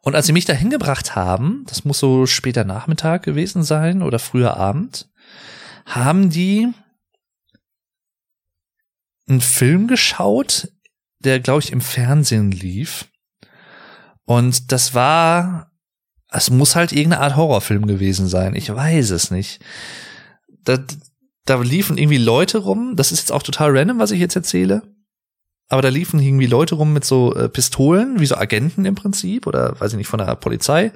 [0.01, 4.19] Und als sie mich da hingebracht haben, das muss so später Nachmittag gewesen sein oder
[4.19, 5.09] früher Abend,
[5.85, 6.69] haben die
[9.27, 10.69] einen Film geschaut,
[11.19, 13.09] der, glaube ich, im Fernsehen lief.
[14.23, 15.71] Und das war,
[16.29, 18.55] es muss halt irgendeine Art Horrorfilm gewesen sein.
[18.55, 19.61] Ich weiß es nicht.
[20.63, 20.79] Das,
[21.49, 24.83] da liefen irgendwie Leute rum, das ist jetzt auch total random, was ich jetzt erzähle,
[25.69, 29.47] aber da liefen irgendwie Leute rum mit so äh, Pistolen, wie so Agenten im Prinzip,
[29.47, 30.91] oder weiß ich nicht, von der Polizei,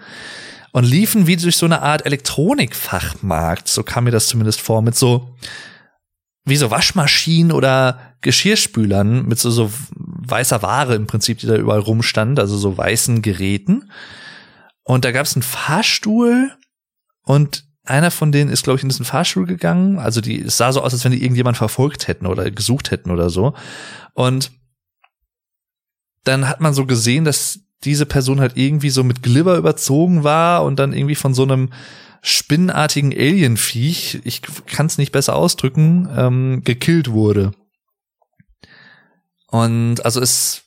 [0.72, 4.96] und liefen wie durch so eine Art Elektronikfachmarkt, so kam mir das zumindest vor, mit
[4.96, 5.36] so,
[6.46, 11.80] wie so Waschmaschinen oder Geschirrspülern mit so, so weißer Ware im Prinzip, die da überall
[11.80, 13.92] rumstand, also so weißen Geräten.
[14.84, 16.52] Und da gab es einen Fahrstuhl
[17.24, 19.98] und einer von denen ist, glaube ich, in diesen Fahrstuhl gegangen.
[20.00, 23.12] Also die, es sah so aus, als wenn die irgendjemand verfolgt hätten oder gesucht hätten
[23.12, 23.54] oder so.
[24.14, 24.52] Und
[26.24, 30.64] dann hat man so gesehen, dass diese Person halt irgendwie so mit Glibber überzogen war
[30.64, 31.72] und dann irgendwie von so einem
[32.22, 37.54] spinnenartigen Alienviech, ich kann es nicht besser ausdrücken, ähm, gekillt wurde.
[39.48, 40.62] Und also es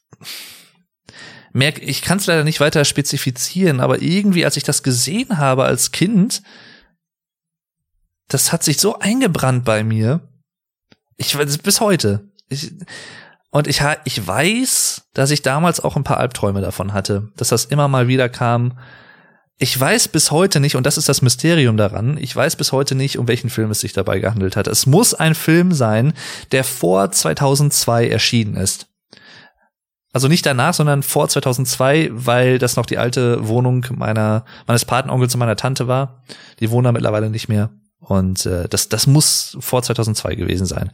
[1.52, 5.64] merk, ich kann es leider nicht weiter spezifizieren, aber irgendwie, als ich das gesehen habe
[5.64, 6.42] als Kind,
[8.28, 10.20] das hat sich so eingebrannt bei mir.
[11.16, 12.28] Ich weiß bis heute.
[12.48, 12.72] Ich,
[13.50, 17.66] und ich, ich weiß, dass ich damals auch ein paar Albträume davon hatte, dass das
[17.66, 18.78] immer mal wieder kam.
[19.58, 22.96] ich weiß bis heute nicht, und das ist das Mysterium daran, ich weiß bis heute
[22.96, 24.66] nicht, um welchen Film es sich dabei gehandelt hat.
[24.66, 26.14] Es muss ein Film sein,
[26.50, 28.88] der vor 2002 erschienen ist.
[30.12, 35.34] Also nicht danach, sondern vor 2002, weil das noch die alte Wohnung meiner meines Patenonkels
[35.34, 36.22] und meiner Tante war.
[36.60, 37.70] Die wohnen da mittlerweile nicht mehr.
[38.04, 40.92] Und äh, das, das muss vor 2002 gewesen sein.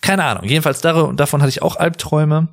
[0.00, 0.44] Keine Ahnung.
[0.44, 2.48] Jedenfalls davon hatte ich auch Albträume.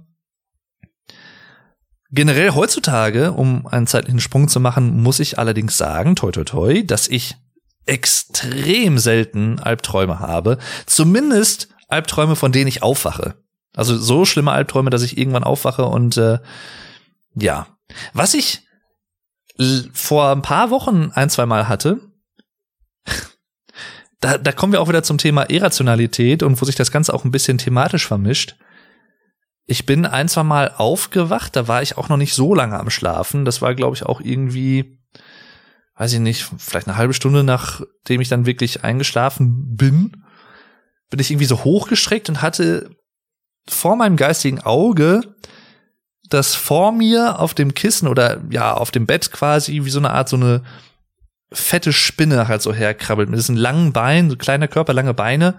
[2.12, 6.84] Generell heutzutage, um einen zeitlichen Sprung zu machen, muss ich allerdings sagen, toi toi toi,
[6.84, 7.38] dass ich
[7.86, 10.58] extrem selten Albträume habe.
[10.86, 13.36] Zumindest Albträume, von denen ich aufwache.
[13.76, 16.40] Also so schlimme Albträume, dass ich irgendwann aufwache und äh,
[17.36, 17.68] ja.
[18.14, 18.62] Was ich
[19.94, 22.00] vor ein paar Wochen ein, zwei Mal hatte,
[24.24, 27.26] da, da kommen wir auch wieder zum Thema Irrationalität und wo sich das Ganze auch
[27.26, 28.56] ein bisschen thematisch vermischt.
[29.66, 32.90] Ich bin ein, zwei Mal aufgewacht, da war ich auch noch nicht so lange am
[32.90, 33.44] Schlafen.
[33.44, 35.00] Das war, glaube ich, auch irgendwie,
[35.96, 40.24] weiß ich nicht, vielleicht eine halbe Stunde nachdem ich dann wirklich eingeschlafen bin,
[41.10, 42.96] bin ich irgendwie so hochgestreckt und hatte
[43.68, 45.22] vor meinem geistigen Auge,
[46.30, 50.12] dass vor mir auf dem Kissen oder ja, auf dem Bett quasi wie so eine
[50.12, 50.64] Art so eine
[51.54, 55.56] fette Spinne halt so herkrabbelt mit diesen langen Beinen, so kleiner Körper, lange Beine.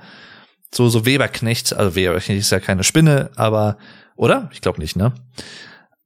[0.73, 3.79] So, so Weberknecht, also Weberknecht ist ja keine Spinne, aber,
[4.17, 4.51] oder?
[4.53, 5.13] Ich glaube nicht, ne?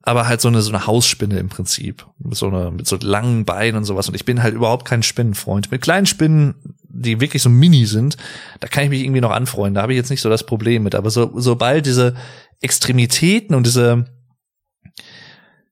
[0.03, 2.07] Aber halt so eine, so eine Hausspinne im Prinzip.
[2.19, 4.09] Mit so, eine, mit so langen Beinen und sowas.
[4.09, 5.71] Und ich bin halt überhaupt kein Spinnenfreund.
[5.71, 6.55] Mit kleinen Spinnen,
[6.89, 8.17] die wirklich so mini sind,
[8.61, 9.75] da kann ich mich irgendwie noch anfreunden.
[9.75, 10.95] Da habe ich jetzt nicht so das Problem mit.
[10.95, 12.15] Aber so, sobald diese
[12.61, 14.07] Extremitäten und diese,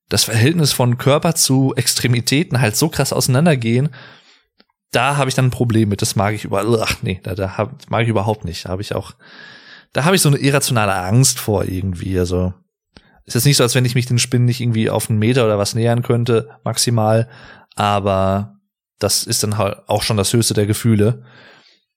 [0.08, 3.90] das Verhältnis von Körper zu Extremitäten halt so krass auseinandergehen,
[4.92, 6.00] da habe ich dann ein Problem mit.
[6.00, 6.80] Das mag ich überall.
[6.82, 8.64] Ach nee, da, da hab, mag ich überhaupt nicht.
[8.64, 9.12] Da habe ich auch,
[9.92, 12.18] da habe ich so eine irrationale Angst vor irgendwie.
[12.18, 12.54] Also
[13.24, 15.44] ist jetzt nicht so, als wenn ich mich den Spinnen nicht irgendwie auf einen Meter
[15.44, 17.28] oder was nähern könnte, maximal.
[17.74, 18.60] Aber
[18.98, 21.24] das ist dann halt auch schon das höchste der Gefühle.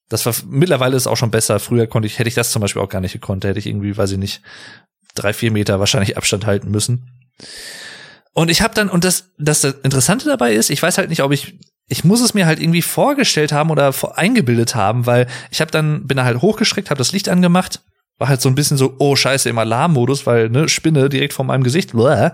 [0.10, 1.60] Das war mittlerweile ist auch schon besser.
[1.60, 3.45] Früher konnte ich, hätte ich das zum Beispiel auch gar nicht gekonnt.
[3.45, 4.41] Hätte ich irgendwie, weiß ich nicht,
[5.13, 7.30] drei, vier Meter wahrscheinlich Abstand halten müssen.
[8.39, 11.34] Und ich habe dann, und das, das Interessante dabei ist, ich weiß halt nicht, ob
[11.34, 15.71] ich, ich muss es mir halt irgendwie vorgestellt haben oder eingebildet haben, weil ich habe
[15.71, 17.82] dann, bin da halt hochgeschreckt, habe das Licht angemacht,
[18.17, 21.43] war halt so ein bisschen so, oh scheiße, im Alarmmodus, weil, ne, Spinne direkt vor
[21.43, 22.30] meinem Gesicht, bläh.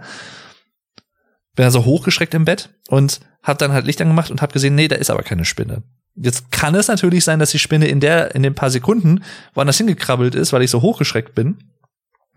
[1.56, 4.76] Bin dann so hochgeschreckt im Bett und hab dann halt Licht angemacht und hab gesehen,
[4.76, 5.82] nee, da ist aber keine Spinne.
[6.14, 9.24] Jetzt kann es natürlich sein, dass die Spinne in der, in den paar Sekunden
[9.56, 11.64] woanders hingekrabbelt ist, weil ich so hochgeschreckt bin.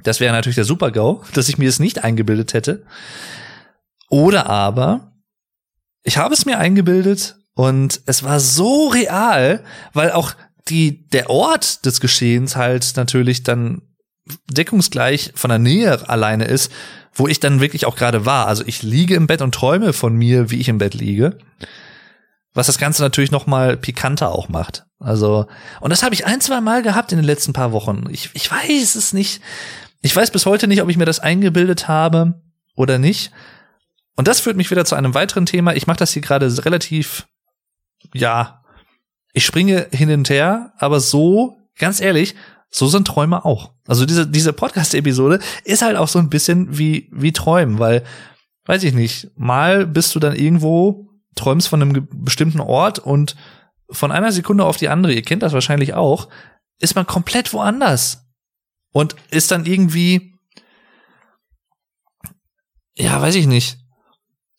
[0.04, 2.86] Das wäre natürlich der Super-GAU, dass ich mir es nicht eingebildet hätte.
[4.08, 5.12] Oder aber,
[6.02, 10.34] ich habe es mir eingebildet und es war so real, weil auch
[10.68, 13.82] die, der Ort des Geschehens halt natürlich dann
[14.50, 16.70] deckungsgleich von der Nähe alleine ist,
[17.12, 18.46] wo ich dann wirklich auch gerade war.
[18.46, 21.38] Also ich liege im Bett und träume von mir, wie ich im Bett liege.
[22.54, 24.86] Was das Ganze natürlich noch mal pikanter auch macht.
[24.98, 25.46] Also,
[25.80, 28.04] und das habe ich ein, zwei Mal gehabt in den letzten paar Wochen.
[28.10, 29.40] Ich, ich weiß es nicht.
[30.00, 32.40] Ich weiß bis heute nicht, ob ich mir das eingebildet habe
[32.74, 33.30] oder nicht.
[34.18, 35.76] Und das führt mich wieder zu einem weiteren Thema.
[35.76, 37.28] Ich mache das hier gerade relativ,
[38.12, 38.64] ja,
[39.32, 42.34] ich springe hin und her, aber so, ganz ehrlich,
[42.68, 43.74] so sind Träume auch.
[43.86, 48.02] Also diese, diese Podcast-Episode ist halt auch so ein bisschen wie, wie Träumen, weil,
[48.64, 53.36] weiß ich nicht, mal bist du dann irgendwo, träumst von einem bestimmten Ort und
[53.88, 56.28] von einer Sekunde auf die andere, ihr kennt das wahrscheinlich auch,
[56.80, 58.26] ist man komplett woanders.
[58.90, 60.34] Und ist dann irgendwie,
[62.96, 63.78] ja, weiß ich nicht,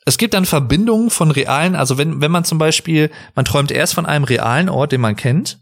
[0.09, 3.93] es gibt dann Verbindungen von realen, also wenn, wenn man zum Beispiel, man träumt erst
[3.93, 5.59] von einem realen Ort, den man kennt,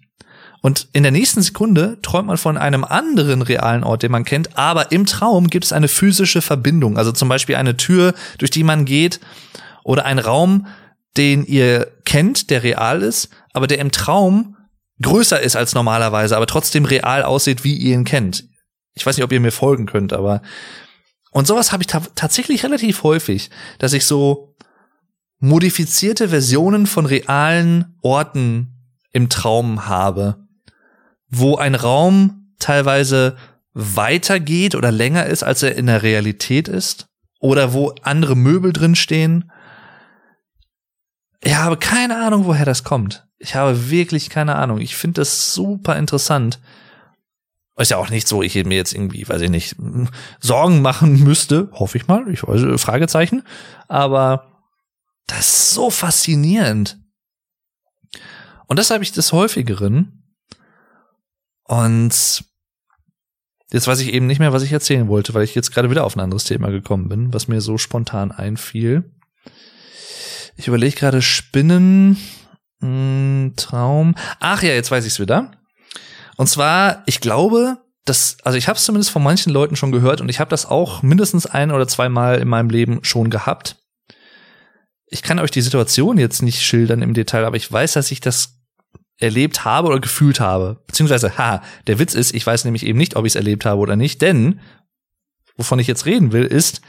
[0.62, 4.58] und in der nächsten Sekunde träumt man von einem anderen realen Ort, den man kennt,
[4.58, 8.64] aber im Traum gibt es eine physische Verbindung, also zum Beispiel eine Tür, durch die
[8.64, 9.20] man geht,
[9.84, 10.68] oder ein Raum,
[11.18, 14.56] den ihr kennt, der real ist, aber der im Traum
[15.02, 18.46] größer ist als normalerweise, aber trotzdem real aussieht, wie ihr ihn kennt.
[18.96, 20.42] Ich weiß nicht, ob ihr mir folgen könnt, aber
[21.38, 24.56] und sowas habe ich ta tatsächlich relativ häufig, dass ich so
[25.38, 28.74] modifizierte Versionen von realen Orten
[29.12, 30.48] im Traum habe,
[31.30, 33.38] wo ein Raum teilweise
[33.74, 37.06] weitergeht oder länger ist, als er in der Realität ist,
[37.40, 39.52] oder wo andere Möbel drin stehen.
[41.42, 43.28] Ich habe keine Ahnung, woher das kommt.
[43.38, 44.80] Ich habe wirklich keine Ahnung.
[44.80, 46.60] Ich finde das super interessant.
[47.78, 49.76] Ist ja auch nicht so, ich mir jetzt irgendwie, weiß ich nicht,
[50.40, 53.44] Sorgen machen müsste, hoffe ich mal, ich weiß, Fragezeichen.
[53.88, 54.64] Aber
[55.28, 56.98] das ist so faszinierend.
[58.66, 60.24] Und das habe ich des häufigeren.
[61.66, 62.44] Und
[63.72, 66.04] jetzt weiß ich eben nicht mehr, was ich erzählen wollte, weil ich jetzt gerade wieder
[66.04, 69.12] auf ein anderes Thema gekommen bin, was mir so spontan einfiel.
[70.56, 72.18] Ich überlege gerade Spinnen,
[72.80, 74.16] hm, Traum.
[74.40, 75.52] Ach ja, jetzt weiß ich's wieder.
[76.38, 80.22] Und zwar, ich glaube, das, also ich habe es zumindest von manchen Leuten schon gehört
[80.22, 83.76] und ich habe das auch mindestens ein oder zweimal in meinem Leben schon gehabt.
[85.08, 88.22] Ich kann euch die Situation jetzt nicht schildern im Detail, aber ich weiß, dass ich
[88.22, 88.54] das
[89.20, 90.84] erlebt habe oder gefühlt habe.
[90.86, 93.82] Beziehungsweise, ha, der Witz ist, ich weiß nämlich eben nicht, ob ich es erlebt habe
[93.82, 94.60] oder nicht, denn
[95.56, 96.82] wovon ich jetzt reden will, ist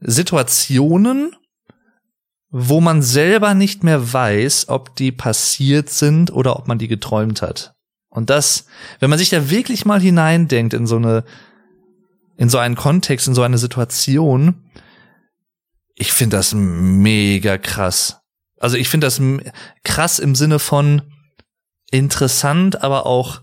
[0.00, 1.36] Situationen,
[2.48, 7.42] wo man selber nicht mehr weiß, ob die passiert sind oder ob man die geträumt
[7.42, 7.75] hat.
[8.16, 8.64] Und das,
[8.98, 11.22] wenn man sich da wirklich mal hineindenkt in so eine,
[12.38, 14.70] in so einen Kontext, in so eine Situation,
[15.94, 18.20] ich finde das mega krass.
[18.58, 19.20] Also ich finde das
[19.84, 21.02] krass im Sinne von
[21.90, 23.42] interessant, aber auch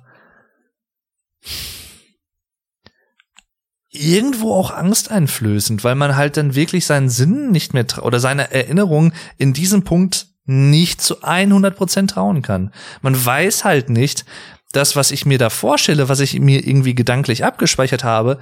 [3.92, 9.14] irgendwo auch angsteinflößend, weil man halt dann wirklich seinen Sinn nicht mehr oder seine Erinnerung
[9.38, 12.74] in diesem Punkt nicht zu 100 Prozent trauen kann.
[13.02, 14.26] Man weiß halt nicht,
[14.74, 18.40] das, was ich mir da vorstelle, was ich mir irgendwie gedanklich abgespeichert habe,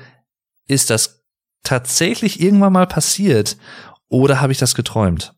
[0.67, 1.23] ist das
[1.63, 3.57] tatsächlich irgendwann mal passiert
[4.07, 5.35] oder habe ich das geträumt?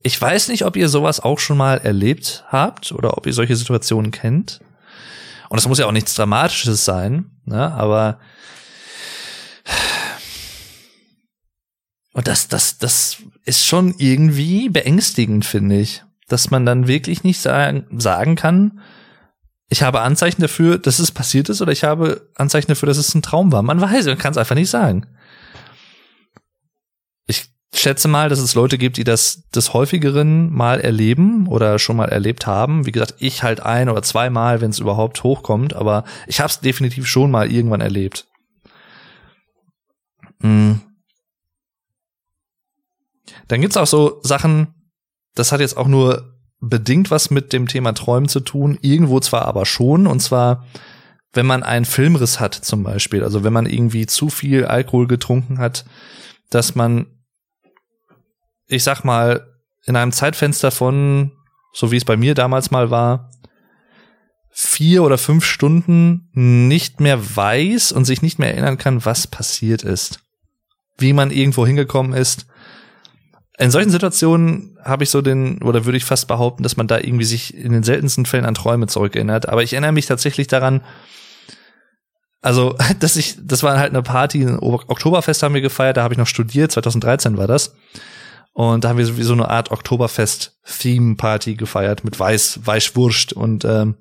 [0.00, 3.56] Ich weiß nicht, ob ihr sowas auch schon mal erlebt habt oder ob ihr solche
[3.56, 4.60] Situationen kennt.
[5.48, 7.72] Und das muss ja auch nichts Dramatisches sein, ne?
[7.72, 8.20] aber
[12.12, 17.40] und das, das, das ist schon irgendwie beängstigend, finde ich, dass man dann wirklich nicht
[17.40, 18.80] sagen, sagen kann,
[19.68, 23.14] ich habe Anzeichen dafür, dass es passiert ist, oder ich habe Anzeichen dafür, dass es
[23.14, 23.62] ein Traum war.
[23.62, 25.06] Man weiß, man kann es einfach nicht sagen.
[27.26, 31.96] Ich schätze mal, dass es Leute gibt, die das des häufigeren mal erleben oder schon
[31.96, 32.86] mal erlebt haben.
[32.86, 36.60] Wie gesagt, ich halt ein oder zweimal, wenn es überhaupt hochkommt, aber ich habe es
[36.60, 38.28] definitiv schon mal irgendwann erlebt.
[40.38, 40.80] Mhm.
[43.48, 44.75] Dann gibt's auch so Sachen,
[45.36, 49.44] das hat jetzt auch nur bedingt was mit dem Thema Träumen zu tun, irgendwo zwar
[49.44, 50.64] aber schon, und zwar,
[51.32, 55.58] wenn man einen Filmriss hat zum Beispiel, also wenn man irgendwie zu viel Alkohol getrunken
[55.58, 55.84] hat,
[56.50, 57.06] dass man
[58.68, 59.46] ich sag mal,
[59.84, 61.32] in einem Zeitfenster von,
[61.72, 63.30] so wie es bei mir damals mal war,
[64.50, 69.82] vier oder fünf Stunden nicht mehr weiß und sich nicht mehr erinnern kann, was passiert
[69.82, 70.20] ist.
[70.98, 72.46] Wie man irgendwo hingekommen ist.
[73.58, 76.98] In solchen Situationen habe ich so den, oder würde ich fast behaupten, dass man da
[76.98, 79.48] irgendwie sich in den seltensten Fällen an Träume zurückerinnert.
[79.48, 80.82] Aber ich erinnere mich tatsächlich daran,
[82.42, 86.14] also, dass ich, das war halt eine Party, ein Oktoberfest haben wir gefeiert, da habe
[86.14, 87.74] ich noch studiert, 2013 war das.
[88.52, 93.96] Und da haben wir so eine Art Oktoberfest-Theme-Party gefeiert mit Weiß, Weißwurst und ähm,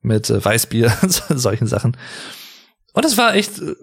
[0.00, 0.90] mit äh, Weißbier,
[1.28, 1.96] solchen Sachen.
[2.94, 3.74] Und es war echt äh,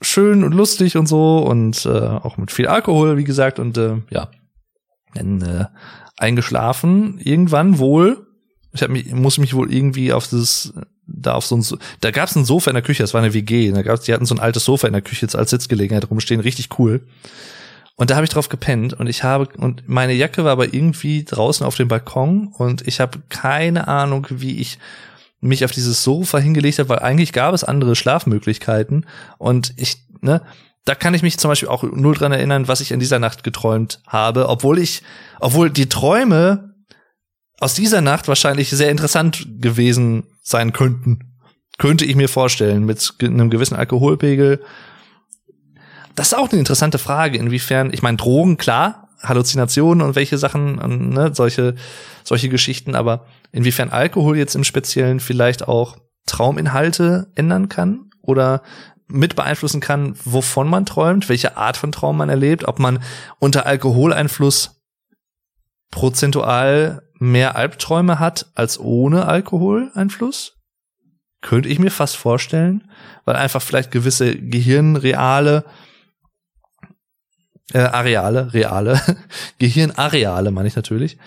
[0.00, 3.58] schön und lustig und so und äh, auch mit viel Alkohol, wie gesagt.
[3.58, 4.30] Und äh, ja,
[5.14, 5.64] dann äh,
[6.16, 7.18] eingeschlafen.
[7.18, 8.26] Irgendwann wohl.
[8.72, 10.74] Ich hab mich, muss mich wohl irgendwie auf das
[11.08, 11.64] da auf so ein,
[12.00, 14.26] da gab's ein Sofa in der Küche, das war eine WG, da gab's, die hatten
[14.26, 17.00] so ein altes Sofa in der Küche jetzt als Sitzgelegenheit rumstehen, richtig cool.
[17.96, 21.24] Und da habe ich drauf gepennt und ich habe und meine Jacke war aber irgendwie
[21.24, 24.78] draußen auf dem Balkon und ich habe keine Ahnung, wie ich
[25.40, 29.06] mich auf dieses Sofa hingelegt habe, weil eigentlich gab es andere Schlafmöglichkeiten
[29.38, 30.42] und ich, ne,
[30.88, 33.44] da kann ich mich zum Beispiel auch null dran erinnern, was ich in dieser Nacht
[33.44, 35.02] geträumt habe, obwohl ich,
[35.38, 36.74] obwohl die Träume
[37.60, 41.34] aus dieser Nacht wahrscheinlich sehr interessant gewesen sein könnten.
[41.76, 44.62] Könnte ich mir vorstellen, mit einem gewissen Alkoholpegel
[46.18, 51.10] das ist auch eine interessante Frage, inwiefern, ich meine, Drogen, klar, Halluzinationen und welche Sachen,
[51.10, 51.76] ne, solche,
[52.24, 55.96] solche Geschichten, aber inwiefern Alkohol jetzt im Speziellen vielleicht auch
[56.26, 58.62] Trauminhalte ändern kann oder
[59.08, 63.02] mit beeinflussen kann, wovon man träumt, welche Art von Traum man erlebt, ob man
[63.38, 64.82] unter Alkoholeinfluss
[65.90, 70.54] prozentual mehr Albträume hat als ohne Alkoholeinfluss?
[71.40, 72.90] Könnte ich mir fast vorstellen,
[73.24, 75.64] weil einfach vielleicht gewisse Gehirnreale
[77.72, 79.00] äh, Areale, reale,
[79.58, 81.18] Gehirnareale meine ich natürlich,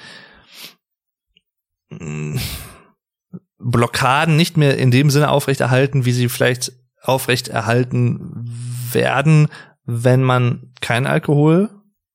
[3.59, 8.45] Blockaden nicht mehr in dem Sinne aufrechterhalten, wie sie vielleicht aufrechterhalten
[8.91, 9.47] werden,
[9.85, 11.69] wenn man kein Alkohol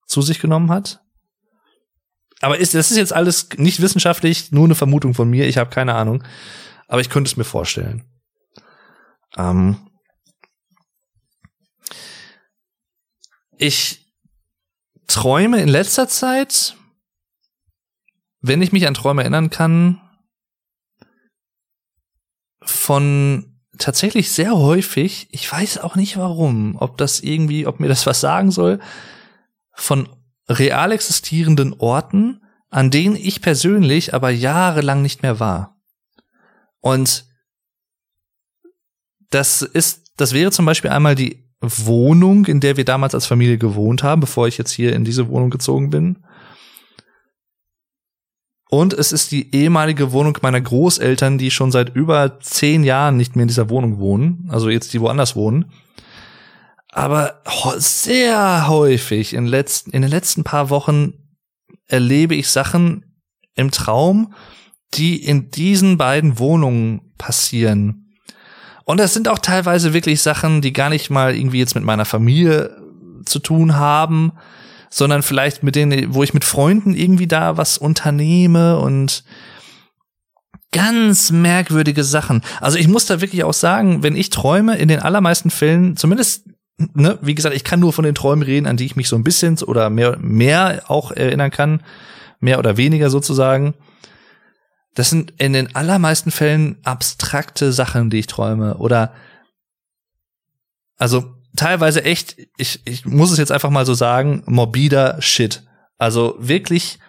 [0.05, 1.01] zu sich genommen hat.
[2.41, 5.69] Aber ist, das ist jetzt alles nicht wissenschaftlich, nur eine Vermutung von mir, ich habe
[5.69, 6.23] keine Ahnung.
[6.87, 8.03] Aber ich könnte es mir vorstellen.
[9.35, 9.77] Ähm
[13.57, 14.13] ich
[15.07, 16.75] träume in letzter Zeit,
[18.39, 19.99] wenn ich mich an Träume erinnern kann,
[22.61, 23.46] von
[23.77, 28.19] tatsächlich sehr häufig, ich weiß auch nicht warum, ob das irgendwie, ob mir das was
[28.19, 28.79] sagen soll,
[29.73, 30.09] von
[30.49, 35.79] real existierenden Orten, an denen ich persönlich aber jahrelang nicht mehr war.
[36.79, 37.25] Und
[39.29, 43.57] das ist, das wäre zum Beispiel einmal die Wohnung, in der wir damals als Familie
[43.57, 46.23] gewohnt haben, bevor ich jetzt hier in diese Wohnung gezogen bin.
[48.69, 53.35] Und es ist die ehemalige Wohnung meiner Großeltern, die schon seit über zehn Jahren nicht
[53.35, 55.71] mehr in dieser Wohnung wohnen, also jetzt die woanders wohnen.
[56.89, 57.41] Aber
[57.77, 61.13] sehr häufig in, letzten, in den letzten paar Wochen
[61.87, 63.05] erlebe ich Sachen
[63.55, 64.33] im Traum,
[64.93, 68.13] die in diesen beiden Wohnungen passieren.
[68.83, 72.05] Und das sind auch teilweise wirklich Sachen, die gar nicht mal irgendwie jetzt mit meiner
[72.05, 72.75] Familie
[73.25, 74.31] zu tun haben,
[74.89, 79.23] sondern vielleicht mit denen, wo ich mit Freunden irgendwie da was unternehme und
[80.71, 82.41] ganz merkwürdige Sachen.
[82.59, 86.45] Also ich muss da wirklich auch sagen, wenn ich träume, in den allermeisten Fällen, zumindest,
[86.77, 89.15] ne, wie gesagt, ich kann nur von den Träumen reden, an die ich mich so
[89.15, 91.81] ein bisschen oder mehr, mehr auch erinnern kann,
[92.39, 93.73] mehr oder weniger sozusagen.
[94.93, 99.13] Das sind in den allermeisten Fällen abstrakte Sachen, die ich träume oder
[100.97, 105.63] also teilweise echt, ich, ich muss es jetzt einfach mal so sagen, morbider Shit.
[105.97, 106.99] Also wirklich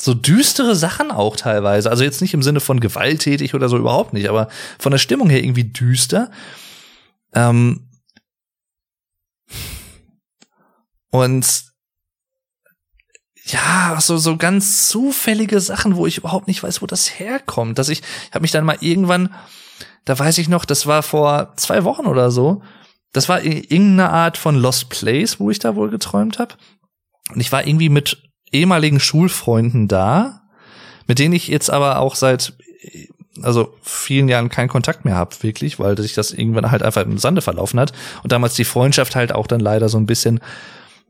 [0.00, 1.90] so düstere Sachen auch teilweise.
[1.90, 5.30] Also jetzt nicht im Sinne von gewalttätig oder so überhaupt nicht, aber von der Stimmung
[5.30, 6.30] her irgendwie düster.
[7.32, 7.88] Ähm
[11.10, 11.64] und
[13.44, 17.78] ja, so so ganz zufällige Sachen, wo ich überhaupt nicht weiß, wo das herkommt.
[17.78, 19.34] Dass ich, ich habe mich dann mal irgendwann,
[20.04, 22.62] da weiß ich noch, das war vor zwei Wochen oder so,
[23.16, 26.54] das war irgendeine Art von Lost Place, wo ich da wohl geträumt habe.
[27.32, 28.18] Und ich war irgendwie mit
[28.52, 30.42] ehemaligen Schulfreunden da,
[31.06, 32.52] mit denen ich jetzt aber auch seit
[33.40, 37.16] also vielen Jahren keinen Kontakt mehr habe, wirklich, weil sich das irgendwann halt einfach im
[37.16, 40.40] Sande verlaufen hat und damals die Freundschaft halt auch dann leider so ein bisschen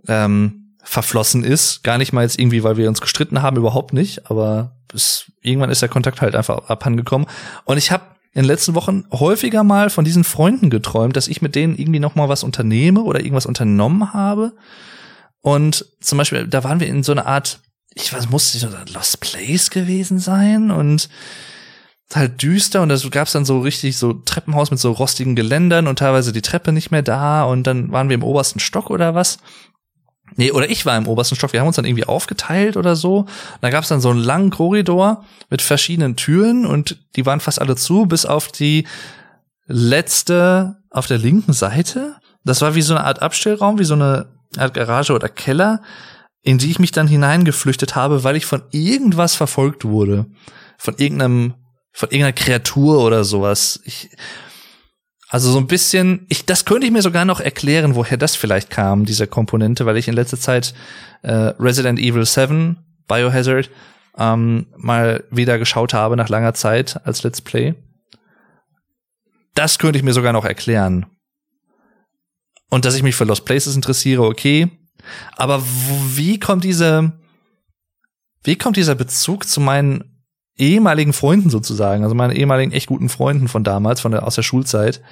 [0.06, 1.82] ähm, verflossen ist.
[1.82, 5.70] Gar nicht mal jetzt irgendwie, weil wir uns gestritten haben, überhaupt nicht, aber bis, irgendwann
[5.70, 7.26] ist der Kontakt halt einfach abhandengekommen.
[7.64, 8.04] Und ich habe
[8.36, 12.00] in den letzten Wochen häufiger mal von diesen Freunden geträumt, dass ich mit denen irgendwie
[12.00, 14.52] noch mal was unternehme oder irgendwas unternommen habe.
[15.40, 17.60] Und zum Beispiel, da waren wir in so einer Art,
[17.94, 21.08] ich weiß, musste so ein Lost Place gewesen sein und
[22.14, 25.98] halt düster und da gab's dann so richtig so Treppenhaus mit so rostigen Geländern und
[25.98, 29.38] teilweise die Treppe nicht mehr da und dann waren wir im obersten Stock oder was
[30.34, 31.52] Nee, oder ich war im obersten Stock.
[31.52, 33.26] Wir haben uns dann irgendwie aufgeteilt oder so.
[33.60, 37.60] Da gab es dann so einen langen Korridor mit verschiedenen Türen und die waren fast
[37.60, 38.86] alle zu, bis auf die
[39.66, 42.16] letzte auf der linken Seite.
[42.44, 45.82] Das war wie so eine Art Abstellraum, wie so eine Art Garage oder Keller,
[46.42, 50.26] in die ich mich dann hineingeflüchtet habe, weil ich von irgendwas verfolgt wurde.
[50.78, 51.54] Von irgendeinem,
[51.92, 53.80] von irgendeiner Kreatur oder sowas.
[53.84, 54.10] Ich,
[55.28, 58.70] also so ein bisschen, ich, das könnte ich mir sogar noch erklären, woher das vielleicht
[58.70, 60.72] kam, diese Komponente, weil ich in letzter Zeit
[61.22, 62.76] äh, Resident Evil 7,
[63.08, 63.70] Biohazard,
[64.18, 67.74] ähm, mal wieder geschaut habe nach langer Zeit als Let's Play.
[69.54, 71.06] Das könnte ich mir sogar noch erklären.
[72.68, 74.68] Und dass ich mich für Lost Places interessiere, okay.
[75.36, 75.62] Aber
[76.14, 77.12] wie kommt diese,
[78.42, 80.15] wie kommt dieser Bezug zu meinen
[80.56, 84.42] ehemaligen Freunden sozusagen, also meine ehemaligen echt guten Freunden von damals, von der, aus der
[84.42, 85.02] Schulzeit.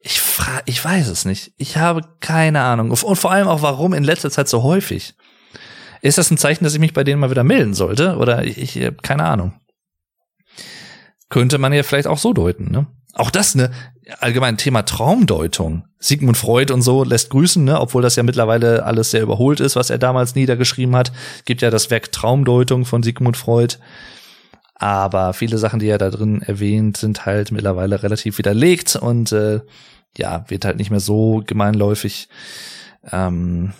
[0.00, 1.52] Ich frage, ich weiß es nicht.
[1.56, 2.90] Ich habe keine Ahnung.
[2.90, 5.14] Und vor allem auch, warum in letzter Zeit so häufig.
[6.02, 8.16] Ist das ein Zeichen, dass ich mich bei denen mal wieder melden sollte?
[8.16, 9.54] Oder ich, ich habe keine Ahnung.
[11.28, 12.86] Könnte man ja vielleicht auch so deuten, ne?
[13.14, 13.70] Auch das, ne,
[14.20, 15.84] allgemein Thema Traumdeutung.
[15.98, 19.74] Sigmund Freud und so lässt grüßen, ne, obwohl das ja mittlerweile alles sehr überholt ist,
[19.74, 21.12] was er damals niedergeschrieben hat.
[21.46, 23.76] Gibt ja das Werk Traumdeutung von Sigmund Freud.
[24.78, 29.60] Aber viele Sachen, die er da drin erwähnt, sind halt mittlerweile relativ widerlegt und äh,
[30.16, 32.28] ja, wird halt nicht mehr so gemeinläufig,
[33.10, 33.72] ähm,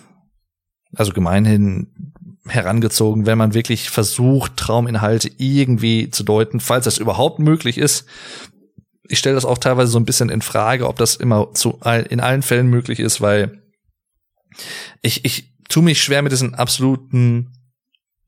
[0.95, 2.13] also gemeinhin
[2.47, 8.05] herangezogen, wenn man wirklich versucht, Trauminhalte irgendwie zu deuten, falls das überhaupt möglich ist.
[9.07, 11.79] Ich stelle das auch teilweise so ein bisschen in Frage, ob das immer zu
[12.09, 13.61] in allen Fällen möglich ist, weil
[15.01, 17.56] ich, ich tue mich schwer mit diesen absoluten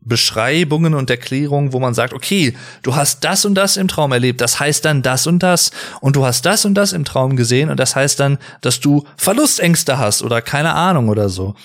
[0.01, 4.39] Beschreibungen und Erklärungen, wo man sagt, okay, du hast das und das im Traum erlebt,
[4.39, 7.69] das heißt dann das und das und du hast das und das im Traum gesehen
[7.69, 11.55] und das heißt dann, dass du Verlustängste hast oder keine Ahnung oder so.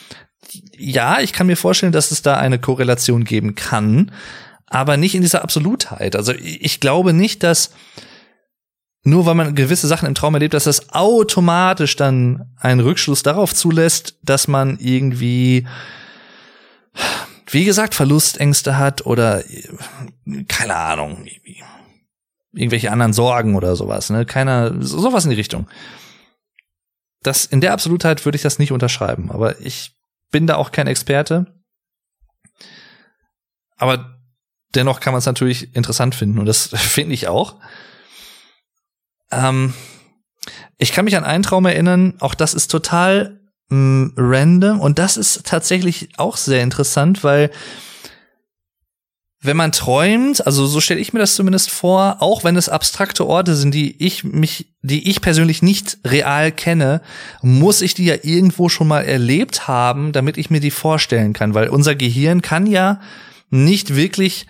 [0.76, 4.10] Ja, ich kann mir vorstellen, dass es da eine Korrelation geben kann,
[4.66, 6.16] aber nicht in dieser Absolutheit.
[6.16, 7.70] Also ich glaube nicht, dass
[9.04, 13.54] nur weil man gewisse Sachen im Traum erlebt, dass das automatisch dann einen Rückschluss darauf
[13.54, 15.66] zulässt, dass man irgendwie
[17.46, 19.44] wie gesagt, Verlustängste hat oder
[20.48, 21.26] keine Ahnung,
[22.52, 24.24] irgendwelche anderen Sorgen oder sowas, ne?
[24.24, 25.68] Keiner, sowas in die Richtung.
[27.22, 29.96] Das, in der Absolutheit würde ich das nicht unterschreiben, aber ich
[30.30, 31.46] bin da auch kein Experte.
[33.76, 34.18] Aber
[34.74, 37.60] dennoch kann man es natürlich interessant finden und das finde ich auch.
[39.30, 39.74] Ähm,
[40.78, 44.80] ich kann mich an einen Traum erinnern, auch das ist total mh, mm, random.
[44.80, 47.50] Und das ist tatsächlich auch sehr interessant, weil
[49.44, 53.26] wenn man träumt, also so stelle ich mir das zumindest vor, auch wenn es abstrakte
[53.26, 57.02] Orte sind, die ich mich, die ich persönlich nicht real kenne,
[57.42, 61.52] muss ich die ja irgendwo schon mal erlebt haben, damit ich mir die vorstellen kann,
[61.52, 63.00] weil unser Gehirn kann ja
[63.50, 64.46] nicht wirklich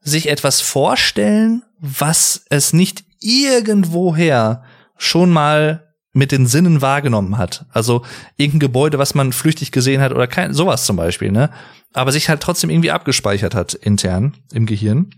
[0.00, 4.62] sich etwas vorstellen, was es nicht irgendwoher
[4.96, 5.85] schon mal
[6.16, 7.66] mit den Sinnen wahrgenommen hat.
[7.70, 8.02] Also
[8.36, 11.50] irgendein Gebäude, was man flüchtig gesehen hat oder kein, sowas zum Beispiel, ne?
[11.92, 15.10] Aber sich halt trotzdem irgendwie abgespeichert hat intern im Gehirn.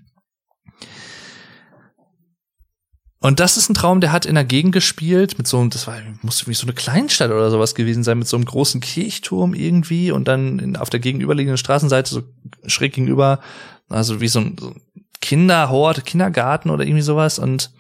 [3.21, 5.87] Und das ist ein Traum, der hat in der Gegend gespielt, mit so einem, das
[5.87, 9.55] war, musste wie so eine Kleinstadt oder sowas gewesen sein, mit so einem großen Kirchturm
[9.55, 12.23] irgendwie und dann in, auf der gegenüberliegenden Straßenseite, so
[12.67, 13.41] schräg gegenüber,
[13.89, 14.83] also wie so ein, so ein
[15.21, 17.73] Kinderhort, Kindergarten oder irgendwie sowas und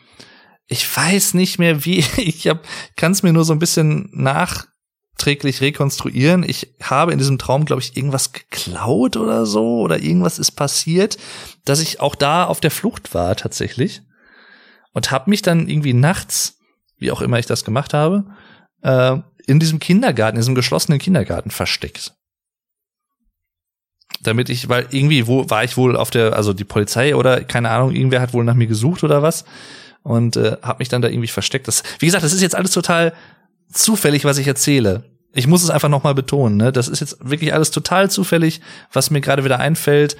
[0.68, 2.64] ich weiß nicht mehr wie, ich hab,
[2.96, 6.44] kann es mir nur so ein bisschen nachträglich rekonstruieren.
[6.46, 11.18] Ich habe in diesem Traum, glaube ich, irgendwas geklaut oder so oder irgendwas ist passiert,
[11.64, 14.02] dass ich auch da auf der Flucht war tatsächlich.
[14.92, 16.58] Und habe mich dann irgendwie nachts,
[16.98, 18.24] wie auch immer ich das gemacht habe,
[18.82, 19.16] äh,
[19.46, 22.14] in diesem Kindergarten, in diesem geschlossenen Kindergarten versteckt.
[24.20, 27.70] Damit ich, weil irgendwie wo war ich wohl auf der, also die Polizei oder keine
[27.70, 29.44] Ahnung, irgendwer hat wohl nach mir gesucht oder was
[30.02, 31.68] und äh, habe mich dann da irgendwie versteckt.
[31.68, 33.12] Das, wie gesagt, das ist jetzt alles total
[33.72, 35.04] zufällig, was ich erzähle.
[35.34, 36.56] Ich muss es einfach nochmal betonen.
[36.56, 36.72] Ne?
[36.72, 38.60] Das ist jetzt wirklich alles total zufällig,
[38.92, 40.16] was mir gerade wieder einfällt.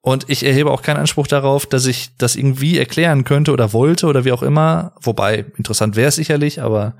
[0.00, 4.06] Und ich erhebe auch keinen Anspruch darauf, dass ich das irgendwie erklären könnte oder wollte
[4.06, 4.92] oder wie auch immer.
[5.00, 6.94] Wobei, interessant wäre es sicherlich, aber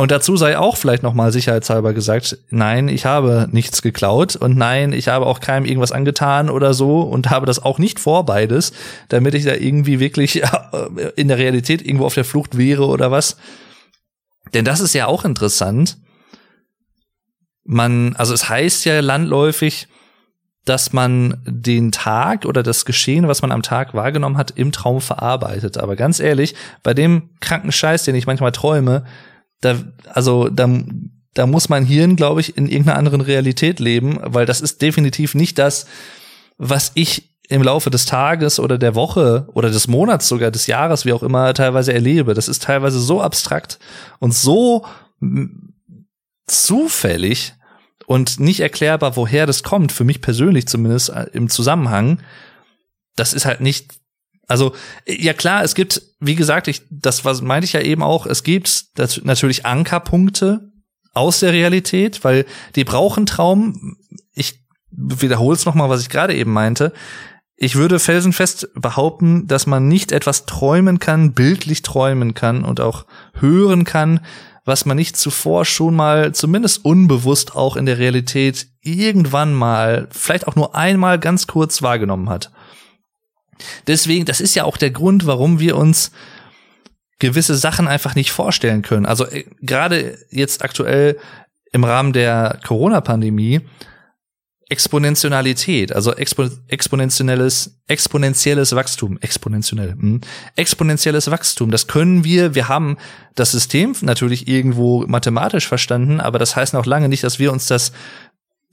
[0.00, 4.94] und dazu sei auch vielleicht nochmal sicherheitshalber gesagt, nein, ich habe nichts geklaut und nein,
[4.94, 8.72] ich habe auch keinem irgendwas angetan oder so und habe das auch nicht vor beides,
[9.10, 10.42] damit ich da irgendwie wirklich
[11.16, 13.36] in der Realität irgendwo auf der Flucht wäre oder was.
[14.54, 15.98] Denn das ist ja auch interessant.
[17.64, 19.86] Man, also es heißt ja landläufig,
[20.64, 25.02] dass man den Tag oder das Geschehen, was man am Tag wahrgenommen hat, im Traum
[25.02, 25.76] verarbeitet.
[25.76, 29.04] Aber ganz ehrlich, bei dem kranken Scheiß, den ich manchmal träume,
[29.60, 29.76] da,
[30.12, 30.68] also da,
[31.34, 35.34] da muss mein Hirn, glaube ich, in irgendeiner anderen Realität leben, weil das ist definitiv
[35.34, 35.86] nicht das,
[36.58, 41.04] was ich im Laufe des Tages oder der Woche oder des Monats sogar des Jahres,
[41.04, 42.34] wie auch immer, teilweise erlebe.
[42.34, 43.78] Das ist teilweise so abstrakt
[44.20, 44.86] und so
[46.46, 47.54] zufällig
[48.06, 52.20] und nicht erklärbar, woher das kommt, für mich persönlich zumindest äh, im Zusammenhang.
[53.16, 53.99] Das ist halt nicht
[54.50, 54.74] also,
[55.06, 58.42] ja klar, es gibt, wie gesagt, ich, das was meinte ich ja eben auch, es
[58.42, 58.86] gibt
[59.22, 60.72] natürlich Ankerpunkte
[61.14, 62.44] aus der Realität, weil
[62.74, 63.96] die brauchen Traum.
[64.34, 66.92] Ich wiederhole es nochmal, was ich gerade eben meinte.
[67.54, 73.06] Ich würde felsenfest behaupten, dass man nicht etwas träumen kann, bildlich träumen kann und auch
[73.34, 74.18] hören kann,
[74.64, 80.48] was man nicht zuvor schon mal, zumindest unbewusst auch in der Realität irgendwann mal, vielleicht
[80.48, 82.50] auch nur einmal ganz kurz wahrgenommen hat.
[83.86, 86.12] Deswegen, das ist ja auch der Grund, warum wir uns
[87.18, 89.06] gewisse Sachen einfach nicht vorstellen können.
[89.06, 91.18] Also äh, gerade jetzt aktuell
[91.72, 93.60] im Rahmen der Corona-Pandemie
[94.70, 100.20] Exponentialität, also expo exponentielles, exponentielles Wachstum, exponentiell, hm,
[100.54, 101.72] exponentielles Wachstum.
[101.72, 102.96] Das können wir, wir haben
[103.34, 107.66] das System natürlich irgendwo mathematisch verstanden, aber das heißt noch lange nicht, dass wir uns
[107.66, 107.90] das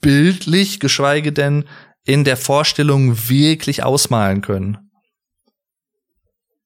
[0.00, 1.64] bildlich, geschweige denn
[2.08, 4.78] in der Vorstellung wirklich ausmalen können.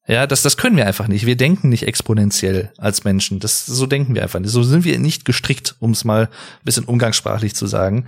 [0.07, 1.25] Ja, das, das können wir einfach nicht.
[1.25, 3.41] Wir denken nicht exponentiell als Menschen.
[3.41, 4.51] Das, so denken wir einfach nicht.
[4.51, 8.07] So sind wir nicht gestrickt, um es mal ein bisschen umgangssprachlich zu sagen.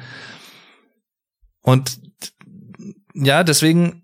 [1.62, 2.00] Und
[3.14, 4.04] ja, deswegen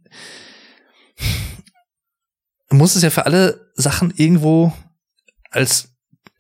[2.70, 4.74] muss es ja für alle Sachen irgendwo
[5.52, 5.88] als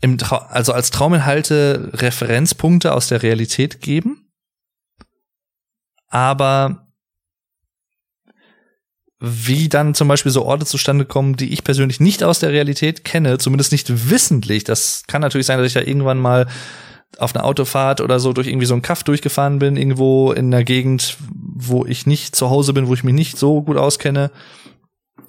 [0.02, 4.21] im Trau also als Trauminhalte Referenzpunkte aus der Realität geben
[6.12, 6.88] aber
[9.20, 13.03] wie dann zum Beispiel so Orte zustande kommen, die ich persönlich nicht aus der Realität
[13.03, 14.64] kenne, zumindest nicht wissentlich.
[14.64, 16.47] Das kann natürlich sein, dass ich da irgendwann mal
[17.18, 20.64] auf einer Autofahrt oder so durch irgendwie so einen Kaff durchgefahren bin, irgendwo in einer
[20.64, 24.32] Gegend, wo ich nicht zu Hause bin, wo ich mich nicht so gut auskenne.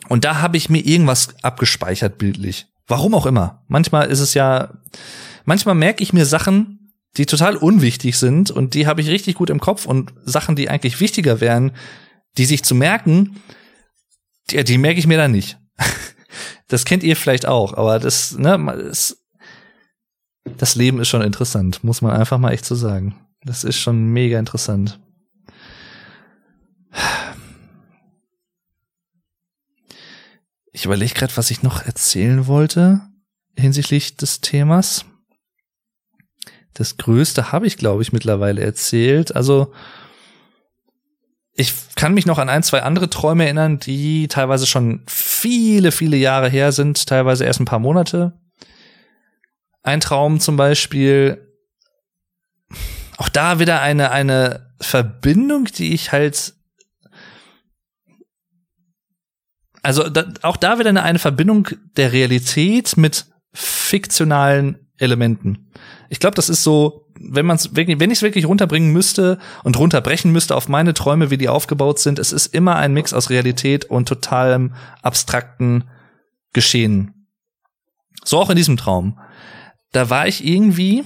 [0.09, 2.67] Und da habe ich mir irgendwas abgespeichert bildlich.
[2.87, 3.63] Warum auch immer.
[3.69, 4.71] Manchmal ist es ja,
[5.45, 6.82] manchmal merke ich mir Sachen,
[7.17, 10.69] die total unwichtig sind und die habe ich richtig gut im Kopf und Sachen, die
[10.69, 11.73] eigentlich wichtiger wären,
[12.39, 13.43] die sich zu merken,
[14.51, 15.59] die, die merke ich mir dann nicht.
[16.69, 19.19] das kennt ihr vielleicht auch, aber das, ne, das,
[20.57, 23.17] das Leben ist schon interessant, muss man einfach mal echt so sagen.
[23.45, 25.01] Das ist schon mega interessant.
[30.73, 33.03] Ich überlege gerade, was ich noch erzählen wollte
[33.59, 35.05] hinsichtlich des Themas.
[36.75, 39.35] Das Größte habe ich, glaube ich, mittlerweile erzählt.
[39.37, 39.73] Also
[41.55, 46.17] ich kann mich noch an ein, zwei andere Träume erinnern, die teilweise schon viele, viele
[46.17, 48.41] Jahre her sind, teilweise erst ein paar Monate.
[49.83, 51.47] Ein Traum zum Beispiel,
[53.19, 56.55] auch da wieder eine, eine Verbindung, die ich halt
[59.83, 65.71] also da, auch da wieder eine, eine Verbindung der Realität mit fiktionalen Elementen.
[66.09, 70.33] Ich glaube, das ist so, wenn man wenn ich es wirklich runterbringen müsste und runterbrechen
[70.33, 73.85] müsste auf meine Träume, wie die aufgebaut sind, es ist immer ein Mix aus Realität
[73.85, 75.85] und totalem abstrakten
[76.53, 77.27] Geschehen.
[78.25, 79.19] So auch in diesem Traum.
[79.91, 81.05] Da war ich irgendwie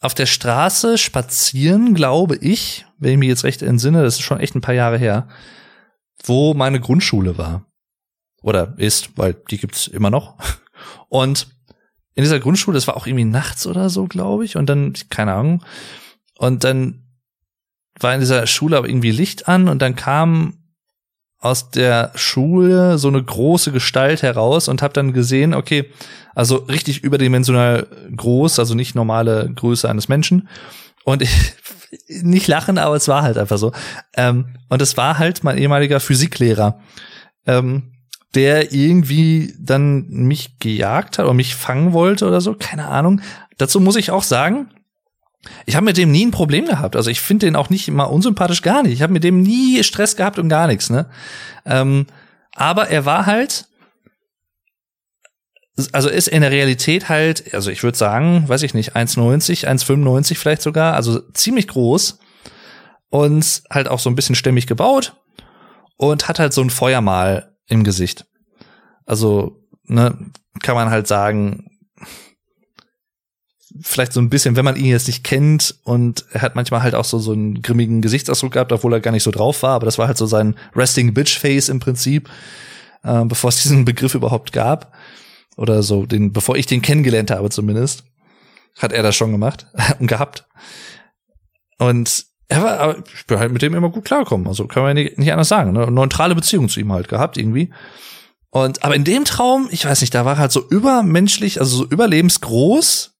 [0.00, 4.38] auf der Straße spazieren, glaube ich, wenn ich mich jetzt recht entsinne, das ist schon
[4.38, 5.28] echt ein paar Jahre her,
[6.22, 7.66] wo meine Grundschule war.
[8.44, 10.36] Oder ist, weil die gibt's immer noch.
[11.08, 11.48] Und
[12.14, 14.56] in dieser Grundschule, das war auch irgendwie nachts oder so, glaube ich.
[14.56, 15.64] Und dann, keine Ahnung.
[16.36, 17.06] Und dann
[17.98, 20.58] war in dieser Schule aber irgendwie Licht an und dann kam
[21.38, 25.90] aus der Schule so eine große Gestalt heraus und habe dann gesehen, okay,
[26.34, 30.48] also richtig überdimensional groß, also nicht normale Größe eines Menschen.
[31.04, 31.30] Und ich,
[32.22, 33.72] nicht lachen, aber es war halt einfach so.
[34.14, 36.80] Ähm, und es war halt mein ehemaliger Physiklehrer,
[37.46, 37.93] ähm,
[38.34, 43.20] der irgendwie dann mich gejagt hat oder mich fangen wollte oder so, keine Ahnung.
[43.58, 44.70] Dazu muss ich auch sagen,
[45.66, 46.96] ich habe mit dem nie ein Problem gehabt.
[46.96, 48.92] Also ich finde den auch nicht immer unsympathisch, gar nicht.
[48.92, 50.90] Ich habe mit dem nie Stress gehabt und gar nichts.
[50.90, 51.08] Ne?
[51.66, 52.06] Ähm,
[52.54, 53.66] aber er war halt,
[55.92, 60.36] also ist in der Realität halt, also ich würde sagen, weiß ich nicht, 1,90, 1,95
[60.36, 62.18] vielleicht sogar, also ziemlich groß
[63.10, 65.14] und halt auch so ein bisschen stämmig gebaut
[65.96, 68.26] und hat halt so ein Feuermal im Gesicht.
[69.06, 70.16] Also, ne,
[70.62, 71.70] kann man halt sagen,
[73.80, 76.94] vielleicht so ein bisschen, wenn man ihn jetzt nicht kennt und er hat manchmal halt
[76.94, 79.86] auch so so einen grimmigen Gesichtsausdruck gehabt, obwohl er gar nicht so drauf war, aber
[79.86, 82.30] das war halt so sein Resting Bitch Face im Prinzip,
[83.02, 84.92] äh, bevor es diesen Begriff überhaupt gab
[85.56, 88.04] oder so, den, bevor ich den kennengelernt habe zumindest,
[88.78, 89.66] hat er das schon gemacht
[89.98, 90.46] und gehabt.
[91.78, 94.46] Und er war, aber ich bin halt mit dem immer gut klargekommen.
[94.46, 95.72] Also kann man nicht, nicht anders sagen.
[95.72, 95.90] Ne?
[95.90, 97.70] Neutrale Beziehung zu ihm halt gehabt irgendwie.
[98.50, 101.76] Und aber in dem Traum, ich weiß nicht, da war er halt so übermenschlich, also
[101.78, 103.14] so überlebensgroß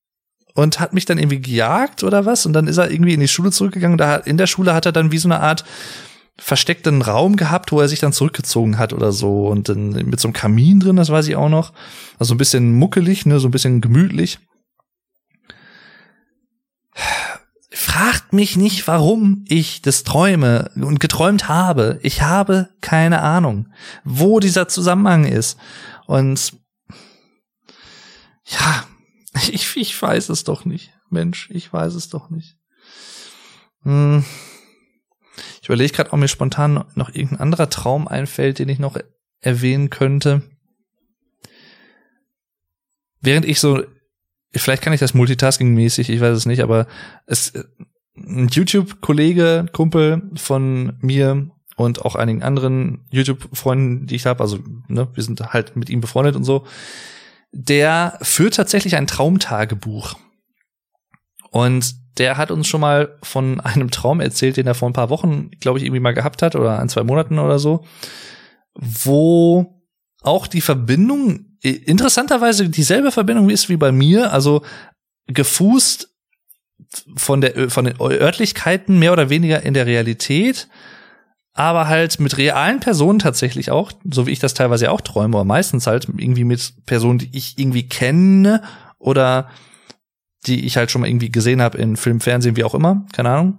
[0.55, 2.47] und hat mich dann irgendwie gejagt oder was.
[2.47, 3.99] Und dann ist er irgendwie in die Schule zurückgegangen.
[3.99, 5.65] Da in der Schule hat er dann wie so eine Art
[6.37, 10.29] versteckten Raum gehabt, wo er sich dann zurückgezogen hat oder so und dann mit so
[10.29, 11.73] einem Kamin drin, das weiß ich auch noch.
[12.19, 14.41] Also ein bisschen muckelig, ne, so ein bisschen gemütlich.
[17.77, 21.99] Fragt mich nicht, warum ich das träume und geträumt habe.
[22.03, 23.69] Ich habe keine Ahnung,
[24.05, 25.59] wo dieser Zusammenhang ist.
[26.07, 26.53] Und
[28.45, 28.85] ja,
[29.51, 30.93] ich, ich weiß es doch nicht.
[31.11, 32.57] Mensch, ich weiß es doch nicht.
[33.83, 34.25] Hm.
[35.61, 38.97] Ich überlege gerade, ob mir spontan noch irgendein anderer Traum einfällt, den ich noch
[39.41, 40.43] erwähnen könnte.
[43.21, 43.83] Während ich so,
[44.57, 46.87] vielleicht kann ich das multitasking-mäßig, ich weiß es nicht, aber
[47.27, 47.53] es,
[48.17, 55.09] ein YouTube-Kollege, Kumpel von mir und auch einigen anderen YouTube-Freunden, die ich habe, also ne,
[55.13, 56.65] wir sind halt mit ihm befreundet und so,
[57.53, 60.15] der führt tatsächlich ein Traumtagebuch.
[61.51, 65.11] Und der hat uns schon mal von einem Traum erzählt, den er vor ein paar
[65.11, 67.85] Wochen, glaube ich, irgendwie mal gehabt hat oder ein, zwei Monaten oder so,
[68.75, 69.83] wo
[70.23, 74.63] auch die Verbindung interessanterweise dieselbe Verbindung ist wie bei mir, also
[75.27, 76.09] gefußt
[77.17, 80.69] von der von den Örtlichkeiten mehr oder weniger in der Realität,
[81.53, 85.45] aber halt mit realen Personen tatsächlich auch, so wie ich das teilweise auch träume, aber
[85.45, 88.63] meistens halt irgendwie mit Personen, die ich irgendwie kenne
[88.99, 89.49] oder
[90.47, 93.31] die ich halt schon mal irgendwie gesehen habe in Film, Fernsehen, wie auch immer, keine
[93.31, 93.59] Ahnung.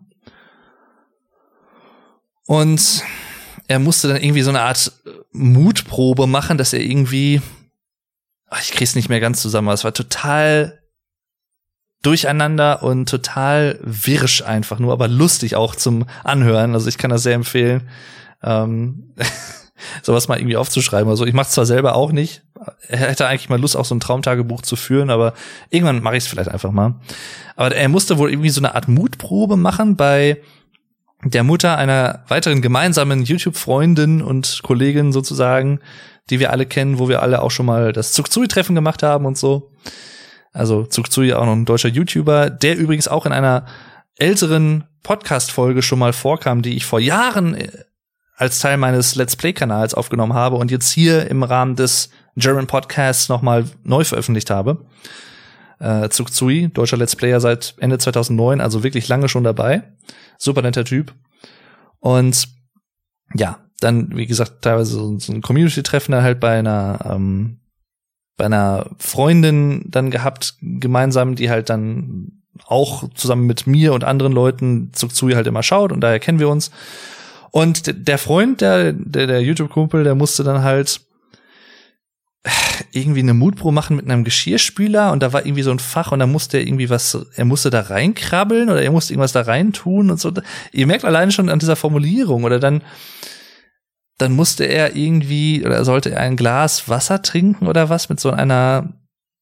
[2.46, 3.04] Und
[3.68, 4.92] er musste dann irgendwie so eine Art
[5.32, 7.42] Mutprobe machen, dass er irgendwie,
[8.50, 10.80] ach, ich krieg's nicht mehr ganz zusammen, aber es war total
[12.02, 16.74] durcheinander und total wirsch einfach nur, aber lustig auch zum Anhören.
[16.74, 17.90] Also ich kann das sehr empfehlen.
[18.44, 19.14] Ähm,
[20.04, 21.10] sowas mal irgendwie aufzuschreiben.
[21.10, 22.44] Also ich mache zwar selber auch nicht.
[22.88, 25.34] Er hätte eigentlich mal Lust, auch so ein Traumtagebuch zu führen, aber
[25.70, 26.96] irgendwann mache ich es vielleicht einfach mal.
[27.56, 30.42] Aber er musste wohl irgendwie so eine Art Mutprobe machen bei
[31.24, 35.80] der Mutter einer weiteren gemeinsamen YouTube-Freundin und Kollegin sozusagen,
[36.30, 39.38] die wir alle kennen, wo wir alle auch schon mal das Zugzui-Treffen gemacht haben und
[39.38, 39.72] so.
[40.52, 43.66] Also Zugzui auch noch ein deutscher YouTuber, der übrigens auch in einer
[44.18, 47.70] älteren Podcast-Folge schon mal vorkam, die ich vor Jahren äh,
[48.38, 53.30] als Teil meines Let's Play-Kanals aufgenommen habe und jetzt hier im Rahmen des German Podcasts
[53.30, 54.86] nochmal neu veröffentlicht habe.
[55.80, 59.84] Äh, Zugzui, deutscher Let's Player seit Ende 2009, also wirklich lange schon dabei.
[60.38, 61.14] Super netter Typ.
[62.00, 62.48] Und
[63.34, 67.60] ja, dann, wie gesagt, teilweise so ein Community-Treffen dann halt bei einer, ähm,
[68.36, 74.34] bei einer Freundin dann gehabt, gemeinsam, die halt dann auch zusammen mit mir und anderen
[74.34, 76.72] Leuten Zugzui halt immer schaut und daher kennen wir uns.
[77.52, 81.02] Und der Freund, der, der, der YouTube-Kumpel, der musste dann halt
[82.92, 86.20] irgendwie eine Mutpro machen mit einem Geschirrspüler und da war irgendwie so ein Fach und
[86.20, 89.74] da musste er irgendwie was, er musste da reinkrabbeln oder er musste irgendwas da rein
[89.74, 90.32] tun und so.
[90.72, 92.82] Ihr merkt alleine schon an dieser Formulierung oder dann,
[94.18, 98.32] dann musste er irgendwie oder sollte er ein Glas Wasser trinken oder was mit so
[98.32, 98.94] einer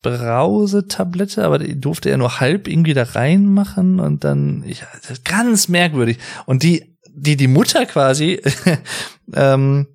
[0.02, 4.84] Brausetablette, aber die durfte er nur halb irgendwie da reinmachen und dann, ich,
[5.24, 6.20] ganz merkwürdig.
[6.46, 8.42] Und die, die, die Mutter quasi,
[9.34, 9.88] ähm,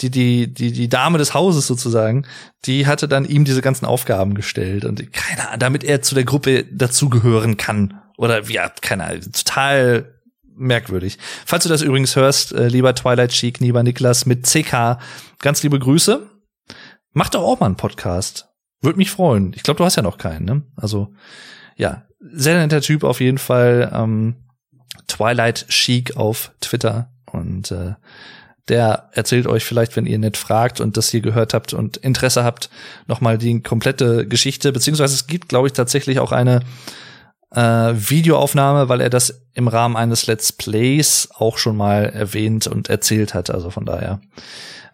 [0.00, 2.26] die, die, die, die Dame des Hauses sozusagen,
[2.66, 6.24] die hatte dann ihm diese ganzen Aufgaben gestellt und keine Ahnung, damit er zu der
[6.24, 8.00] Gruppe dazugehören kann.
[8.18, 10.15] Oder ja, keine Ahnung, total
[10.56, 11.18] merkwürdig.
[11.44, 14.98] Falls du das übrigens hörst, äh, lieber Twilight Chic, lieber Niklas mit CK,
[15.40, 16.26] ganz liebe Grüße.
[17.12, 18.48] Mach doch auch mal einen Podcast.
[18.82, 19.52] Würde mich freuen.
[19.54, 20.62] Ich glaube, du hast ja noch keinen, ne?
[20.76, 21.14] Also,
[21.76, 23.90] ja, sehr netter Typ auf jeden Fall.
[23.92, 24.36] Ähm,
[25.06, 27.94] Twilight Chic auf Twitter und äh,
[28.68, 32.42] der erzählt euch vielleicht, wenn ihr nett fragt und das hier gehört habt und Interesse
[32.42, 32.68] habt,
[33.06, 36.60] nochmal die komplette Geschichte, beziehungsweise es gibt, glaube ich, tatsächlich auch eine
[37.52, 37.60] äh,
[37.94, 43.34] Videoaufnahme, weil er das im Rahmen eines Let's Plays auch schon mal erwähnt und erzählt
[43.34, 43.50] hat.
[43.50, 44.20] Also von daher,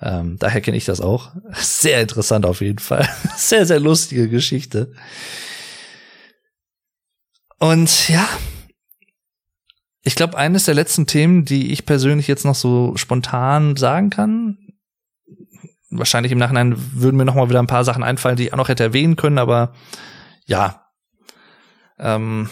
[0.00, 1.32] ähm, daher kenne ich das auch.
[1.54, 3.08] Sehr interessant auf jeden Fall.
[3.36, 4.92] Sehr, sehr lustige Geschichte.
[7.58, 8.28] Und ja,
[10.02, 14.58] ich glaube, eines der letzten Themen, die ich persönlich jetzt noch so spontan sagen kann,
[15.90, 18.56] wahrscheinlich im Nachhinein würden mir noch mal wieder ein paar Sachen einfallen, die ich auch
[18.56, 19.74] noch hätte erwähnen können, aber
[20.44, 20.81] ja,
[21.98, 22.50] ähm,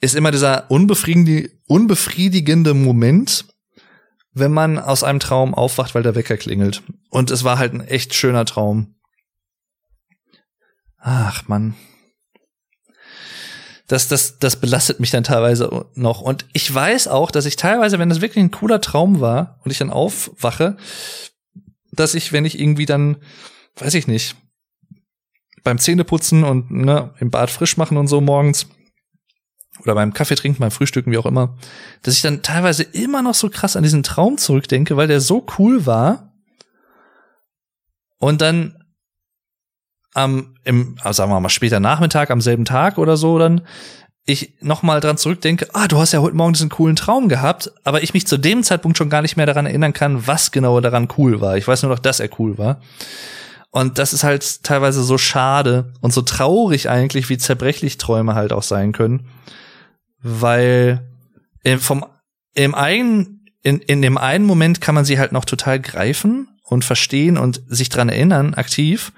[0.00, 3.46] ist immer dieser unbefriedigende, unbefriedigende Moment,
[4.32, 6.82] wenn man aus einem Traum aufwacht, weil der Wecker klingelt.
[7.10, 8.94] Und es war halt ein echt schöner Traum.
[10.98, 11.74] Ach, Mann
[13.90, 16.20] das, das, das belastet mich dann teilweise noch.
[16.20, 19.72] Und ich weiß auch, dass ich teilweise, wenn das wirklich ein cooler Traum war und
[19.72, 20.76] ich dann aufwache,
[21.90, 23.16] dass ich, wenn ich irgendwie dann,
[23.76, 24.36] weiß ich nicht,
[25.64, 28.66] beim Zähneputzen und ne, im Bad frisch machen und so morgens
[29.82, 31.56] oder beim Kaffee trinken, beim Frühstücken, wie auch immer,
[32.02, 35.46] dass ich dann teilweise immer noch so krass an diesen Traum zurückdenke, weil der so
[35.58, 36.34] cool war.
[38.18, 38.76] Und dann
[40.12, 43.62] am, im, also sagen wir mal, später Nachmittag, am selben Tag oder so, dann
[44.26, 48.02] ich nochmal dran zurückdenke, ah, du hast ja heute Morgen diesen coolen Traum gehabt, aber
[48.02, 51.08] ich mich zu dem Zeitpunkt schon gar nicht mehr daran erinnern kann, was genau daran
[51.16, 51.56] cool war.
[51.56, 52.80] Ich weiß nur noch, dass er cool war.
[53.70, 58.52] Und das ist halt teilweise so schade und so traurig eigentlich, wie zerbrechlich Träume halt
[58.52, 59.28] auch sein können.
[60.22, 61.08] Weil
[61.78, 62.04] vom,
[62.54, 66.84] im einen, in, in dem einen Moment kann man sie halt noch total greifen und
[66.84, 69.12] verstehen und sich dran erinnern, aktiv.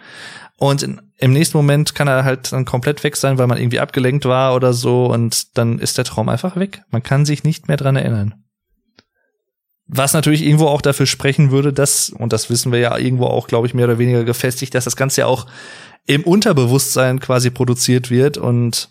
[0.58, 3.80] Und in, im nächsten Moment kann er halt dann komplett weg sein, weil man irgendwie
[3.80, 6.82] abgelenkt war oder so und dann ist der Traum einfach weg.
[6.90, 8.41] Man kann sich nicht mehr dran erinnern.
[9.88, 13.46] Was natürlich irgendwo auch dafür sprechen würde, dass, und das wissen wir ja irgendwo auch,
[13.46, 15.46] glaube ich, mehr oder weniger gefestigt, dass das Ganze ja auch
[16.06, 18.90] im Unterbewusstsein quasi produziert wird und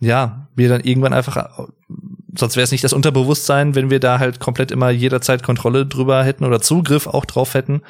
[0.00, 1.68] ja, wir dann irgendwann einfach,
[2.34, 6.22] sonst wäre es nicht das Unterbewusstsein, wenn wir da halt komplett immer jederzeit Kontrolle drüber
[6.24, 7.82] hätten oder Zugriff auch drauf hätten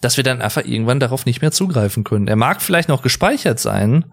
[0.00, 2.28] dass wir dann einfach irgendwann darauf nicht mehr zugreifen können.
[2.28, 4.04] Er mag vielleicht noch gespeichert sein.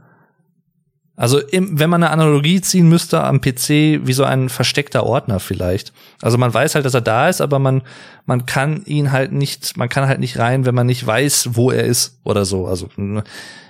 [1.17, 3.69] Also im, wenn man eine Analogie ziehen müsste am PC,
[4.05, 5.93] wie so ein versteckter Ordner vielleicht.
[6.21, 7.83] Also man weiß halt, dass er da ist, aber man,
[8.25, 11.71] man kann ihn halt nicht, man kann halt nicht rein, wenn man nicht weiß, wo
[11.71, 12.67] er ist oder so.
[12.67, 13.23] Also hm,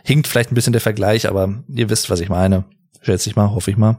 [0.04, 2.64] hinkt vielleicht ein bisschen der Vergleich, aber ihr wisst, was ich meine.
[3.02, 3.98] Schätze ich mal, hoffe ich mal.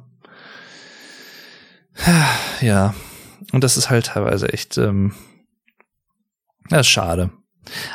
[2.61, 2.95] Ja.
[3.53, 5.13] Und das ist halt teilweise echt, ähm,
[6.69, 7.31] das ist schade.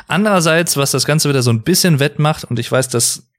[0.06, 3.31] Andererseits, was das Ganze wieder so ein bisschen wettmacht, und ich weiß, dass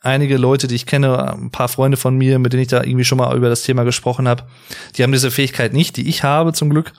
[0.00, 3.04] einige Leute, die ich kenne, ein paar Freunde von mir, mit denen ich da irgendwie
[3.04, 4.44] schon mal über das Thema gesprochen habe,
[4.96, 6.92] die haben diese Fähigkeit nicht, die ich habe zum Glück.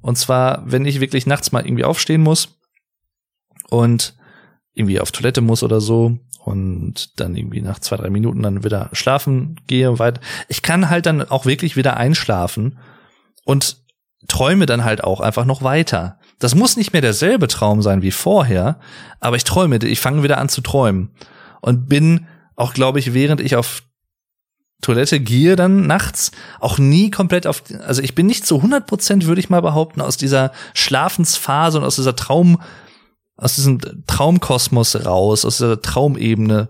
[0.00, 2.58] Und zwar, wenn ich wirklich nachts mal irgendwie aufstehen muss
[3.68, 4.14] und
[4.72, 8.88] irgendwie auf Toilette muss oder so und dann irgendwie nach zwei, drei Minuten dann wieder
[8.92, 10.20] schlafen gehe, weit.
[10.48, 12.78] Ich kann halt dann auch wirklich wieder einschlafen
[13.44, 13.78] und
[14.28, 16.18] träume dann halt auch einfach noch weiter.
[16.38, 18.78] Das muss nicht mehr derselbe Traum sein wie vorher,
[19.20, 21.14] aber ich träume, ich fange wieder an zu träumen.
[21.60, 23.82] Und bin auch, glaube ich, während ich auf
[24.82, 29.26] Toilette gehe dann nachts auch nie komplett auf, also ich bin nicht zu 100 Prozent,
[29.26, 32.60] würde ich mal behaupten, aus dieser Schlafensphase und aus dieser Traum,
[33.36, 36.68] aus diesem Traumkosmos raus, aus dieser Traumebene.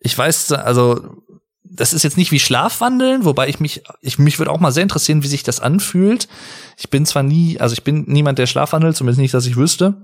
[0.00, 1.22] Ich weiß, also
[1.62, 4.82] das ist jetzt nicht wie Schlafwandeln, wobei ich mich, ich mich würde auch mal sehr
[4.82, 6.28] interessieren, wie sich das anfühlt.
[6.76, 9.94] Ich bin zwar nie, also ich bin niemand, der Schlafwandelt, zumindest nicht, dass ich wüsste.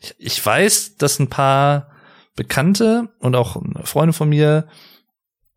[0.00, 1.90] Ich, ich weiß, dass ein paar
[2.38, 4.68] Bekannte und auch Freunde von mir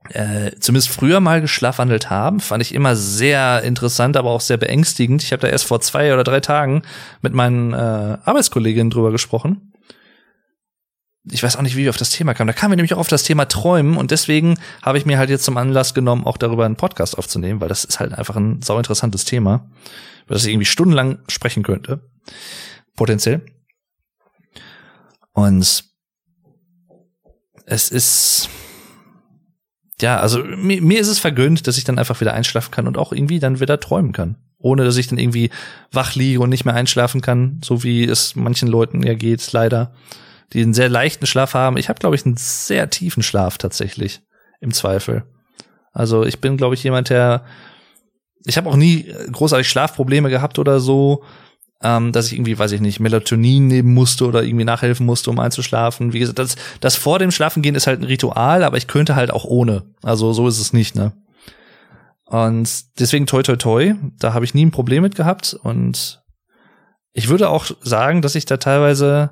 [0.10, 5.22] äh, zumindest früher mal geschlafwandelt haben, fand ich immer sehr interessant, aber auch sehr beängstigend.
[5.22, 6.82] Ich habe da erst vor zwei oder drei Tagen
[7.22, 9.74] mit meinen äh, Arbeitskolleginnen drüber gesprochen.
[11.30, 12.48] Ich weiß auch nicht, wie wir auf das Thema kamen.
[12.48, 15.30] Da kamen wir nämlich auch auf das Thema Träumen und deswegen habe ich mir halt
[15.30, 18.64] jetzt zum Anlass genommen, auch darüber einen Podcast aufzunehmen, weil das ist halt einfach ein
[18.64, 19.70] sau interessantes Thema,
[20.26, 22.10] über das ich irgendwie stundenlang sprechen könnte.
[22.96, 23.46] Potenziell.
[25.34, 25.91] Und
[27.72, 28.50] es ist
[30.02, 32.98] ja, also mir, mir ist es vergönnt, dass ich dann einfach wieder einschlafen kann und
[32.98, 34.36] auch irgendwie dann wieder träumen kann.
[34.58, 35.52] Ohne dass ich dann irgendwie
[35.92, 39.94] wach liege und nicht mehr einschlafen kann, so wie es manchen Leuten ja geht, leider.
[40.54, 41.78] Die einen sehr leichten Schlaf haben.
[41.78, 44.22] Ich habe, glaube ich, einen sehr tiefen Schlaf tatsächlich,
[44.60, 45.24] im Zweifel.
[45.94, 47.46] Also ich bin, glaube ich, jemand, der.
[48.44, 51.24] Ich habe auch nie großartig Schlafprobleme gehabt oder so
[51.84, 55.40] ähm, dass ich irgendwie, weiß ich nicht, Melatonin nehmen musste oder irgendwie nachhelfen musste, um
[55.40, 56.14] einzuschlafen.
[56.14, 59.32] Wie gesagt, das, das vor dem Schlafengehen ist halt ein Ritual, aber ich könnte halt
[59.32, 59.84] auch ohne.
[60.04, 61.14] Also so ist es nicht, ne?
[62.26, 62.70] Und
[63.00, 66.22] deswegen toi toi toi, da habe ich nie ein Problem mit gehabt und
[67.14, 69.32] ich würde auch sagen, dass ich da teilweise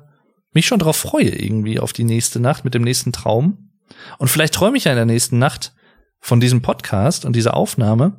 [0.52, 3.70] mich schon drauf freue irgendwie auf die nächste Nacht mit dem nächsten Traum.
[4.18, 5.72] Und vielleicht träume ich ja in der nächsten Nacht
[6.20, 8.18] von diesem Podcast und dieser Aufnahme.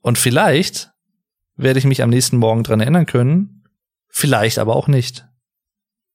[0.00, 0.92] Und vielleicht
[1.58, 3.64] werde ich mich am nächsten Morgen dran erinnern können,
[4.08, 5.26] vielleicht aber auch nicht.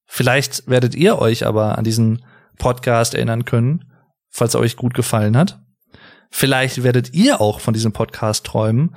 [0.05, 2.25] Vielleicht werdet ihr euch aber an diesen
[2.57, 3.91] Podcast erinnern können,
[4.29, 5.61] falls er euch gut gefallen hat.
[6.31, 8.95] Vielleicht werdet ihr auch von diesem Podcast träumen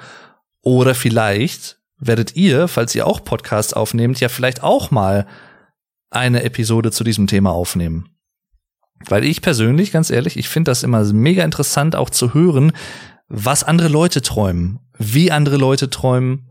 [0.62, 5.26] oder vielleicht werdet ihr, falls ihr auch Podcasts aufnehmt, ja vielleicht auch mal
[6.10, 8.08] eine Episode zu diesem Thema aufnehmen.
[9.06, 12.72] Weil ich persönlich, ganz ehrlich, ich finde das immer mega interessant auch zu hören,
[13.28, 16.48] was andere Leute träumen wie andere Leute träumen,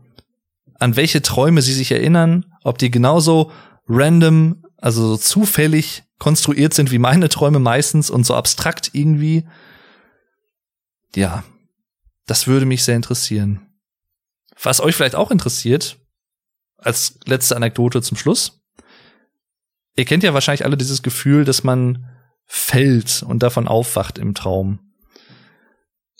[0.78, 3.50] an welche Träume sie sich erinnern, ob die genauso
[3.88, 9.46] random, also so zufällig konstruiert sind wie meine Träume meistens und so abstrakt irgendwie.
[11.14, 11.44] Ja,
[12.26, 13.66] das würde mich sehr interessieren.
[14.60, 15.98] Was euch vielleicht auch interessiert,
[16.78, 18.60] als letzte Anekdote zum Schluss.
[19.96, 22.06] Ihr kennt ja wahrscheinlich alle dieses Gefühl, dass man
[22.44, 24.85] fällt und davon aufwacht im Traum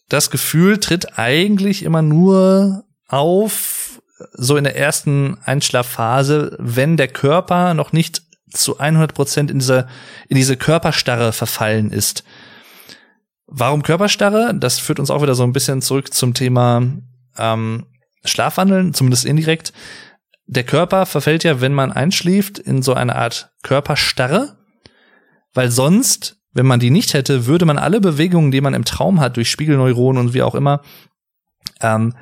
[0.09, 4.01] das Gefühl tritt eigentlich immer nur auf,
[4.33, 9.89] so in der ersten Einschlafphase, wenn der Körper noch nicht zu 100 Prozent in diese,
[10.29, 12.25] in diese Körperstarre verfallen ist.
[13.47, 14.55] Warum Körperstarre?
[14.55, 16.83] Das führt uns auch wieder so ein bisschen zurück zum Thema
[17.37, 17.87] ähm,
[18.25, 19.73] Schlafwandeln, zumindest indirekt.
[20.47, 24.57] Der Körper verfällt ja, wenn man einschläft, in so eine Art Körperstarre,
[25.55, 29.21] weil sonst wenn man die nicht hätte, würde man alle Bewegungen, die man im Traum
[29.21, 30.81] hat, durch Spiegelneuronen und wie auch immer,
[31.83, 32.15] ähm,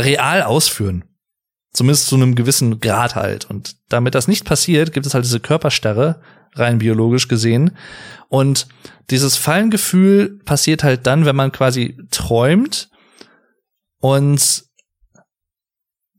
[0.00, 1.04] real ausführen.
[1.72, 3.48] Zumindest zu einem gewissen Grad halt.
[3.48, 6.20] Und damit das nicht passiert, gibt es halt diese Körperstarre,
[6.54, 7.76] rein biologisch gesehen.
[8.28, 8.66] Und
[9.10, 12.90] dieses Fallengefühl passiert halt dann, wenn man quasi träumt
[14.00, 14.64] und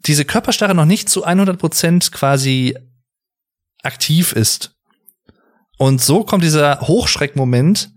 [0.05, 2.77] diese Körperstarre noch nicht zu 100 Prozent quasi
[3.83, 4.72] aktiv ist.
[5.83, 7.91] Und so kommt dieser Hochschreckmoment,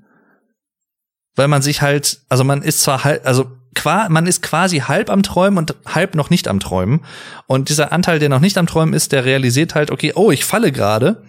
[1.37, 5.09] weil man sich halt, also man ist zwar halb, also qua, man ist quasi halb
[5.09, 7.05] am Träumen und halb noch nicht am Träumen.
[7.47, 10.45] Und dieser Anteil, der noch nicht am Träumen ist, der realisiert halt, okay, oh, ich
[10.45, 11.23] falle gerade.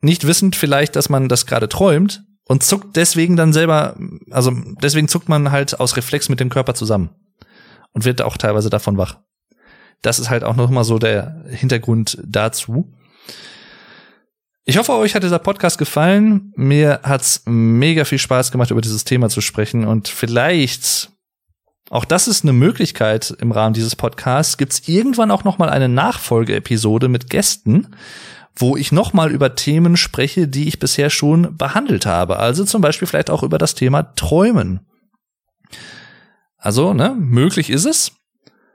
[0.00, 3.98] Nicht wissend vielleicht, dass man das gerade träumt und zuckt deswegen dann selber,
[4.30, 4.50] also
[4.82, 7.10] deswegen zuckt man halt aus Reflex mit dem Körper zusammen
[7.92, 9.18] und wird auch teilweise davon wach.
[10.00, 12.94] Das ist halt auch noch mal so der Hintergrund dazu.
[14.70, 16.52] Ich hoffe, euch hat dieser Podcast gefallen.
[16.54, 19.84] Mir hat's mega viel Spaß gemacht, über dieses Thema zu sprechen.
[19.84, 21.10] Und vielleicht,
[21.90, 25.88] auch das ist eine Möglichkeit im Rahmen dieses Podcasts, gibt's irgendwann auch noch mal eine
[25.88, 27.88] Nachfolgeepisode mit Gästen,
[28.54, 32.36] wo ich noch mal über Themen spreche, die ich bisher schon behandelt habe.
[32.36, 34.86] Also zum Beispiel vielleicht auch über das Thema Träumen.
[36.58, 38.12] Also, ne, möglich ist es.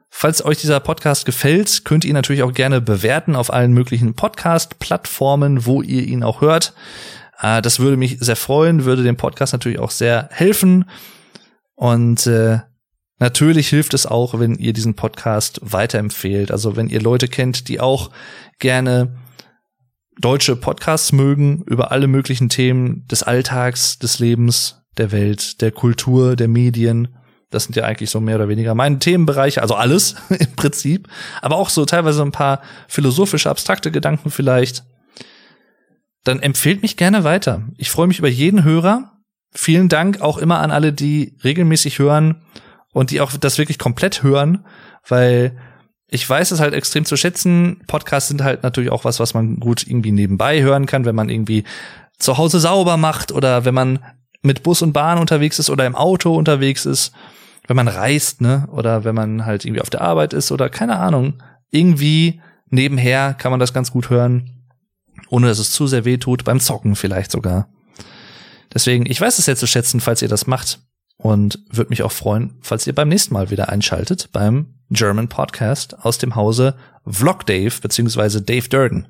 [0.09, 4.15] Falls euch dieser Podcast gefällt, könnt ihr ihn natürlich auch gerne bewerten auf allen möglichen
[4.15, 6.73] Podcast-Plattformen, wo ihr ihn auch hört.
[7.39, 10.85] Äh, das würde mich sehr freuen, würde dem Podcast natürlich auch sehr helfen.
[11.75, 12.59] Und äh,
[13.19, 16.51] natürlich hilft es auch, wenn ihr diesen Podcast weiterempfehlt.
[16.51, 18.11] Also wenn ihr Leute kennt, die auch
[18.59, 19.17] gerne
[20.19, 26.35] deutsche Podcasts mögen über alle möglichen Themen des Alltags, des Lebens, der Welt, der Kultur,
[26.35, 27.17] der Medien.
[27.49, 31.07] Das sind ja eigentlich so mehr oder weniger meine Themenbereiche, also alles im Prinzip,
[31.41, 34.83] aber auch so teilweise ein paar philosophische, abstrakte Gedanken vielleicht.
[36.23, 37.63] Dann empfehlt mich gerne weiter.
[37.77, 39.11] Ich freue mich über jeden Hörer.
[39.51, 42.41] Vielen Dank auch immer an alle, die regelmäßig hören
[42.91, 44.65] und die auch das wirklich komplett hören,
[45.07, 45.57] weil
[46.07, 47.81] ich weiß es halt extrem zu schätzen.
[47.87, 51.29] Podcasts sind halt natürlich auch was, was man gut irgendwie nebenbei hören kann, wenn man
[51.29, 51.63] irgendwie
[52.17, 53.99] zu Hause sauber macht oder wenn man
[54.45, 57.11] mit Bus und Bahn unterwegs ist oder im Auto unterwegs ist,
[57.67, 60.97] wenn man reist, ne, oder wenn man halt irgendwie auf der Arbeit ist oder keine
[60.97, 61.41] Ahnung,
[61.71, 64.67] irgendwie nebenher kann man das ganz gut hören,
[65.29, 67.69] ohne dass es zu sehr weh tut, beim Zocken vielleicht sogar.
[68.73, 70.79] Deswegen, ich weiß es sehr zu schätzen, falls ihr das macht
[71.17, 76.05] und würde mich auch freuen, falls ihr beim nächsten Mal wieder einschaltet beim German Podcast
[76.05, 76.75] aus dem Hause
[77.05, 79.07] Vlog Dave beziehungsweise Dave Durden.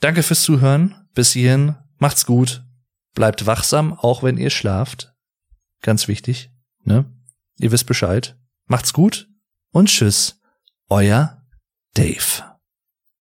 [0.00, 0.94] Danke fürs Zuhören.
[1.14, 1.76] Bis hierhin.
[1.98, 2.62] Macht's gut.
[3.14, 5.14] Bleibt wachsam, auch wenn ihr schlaft.
[5.80, 6.50] Ganz wichtig,
[6.82, 7.04] ne?
[7.58, 8.36] Ihr wisst Bescheid.
[8.66, 9.28] Macht's gut
[9.70, 10.40] und tschüss.
[10.88, 11.42] Euer
[11.94, 12.53] Dave.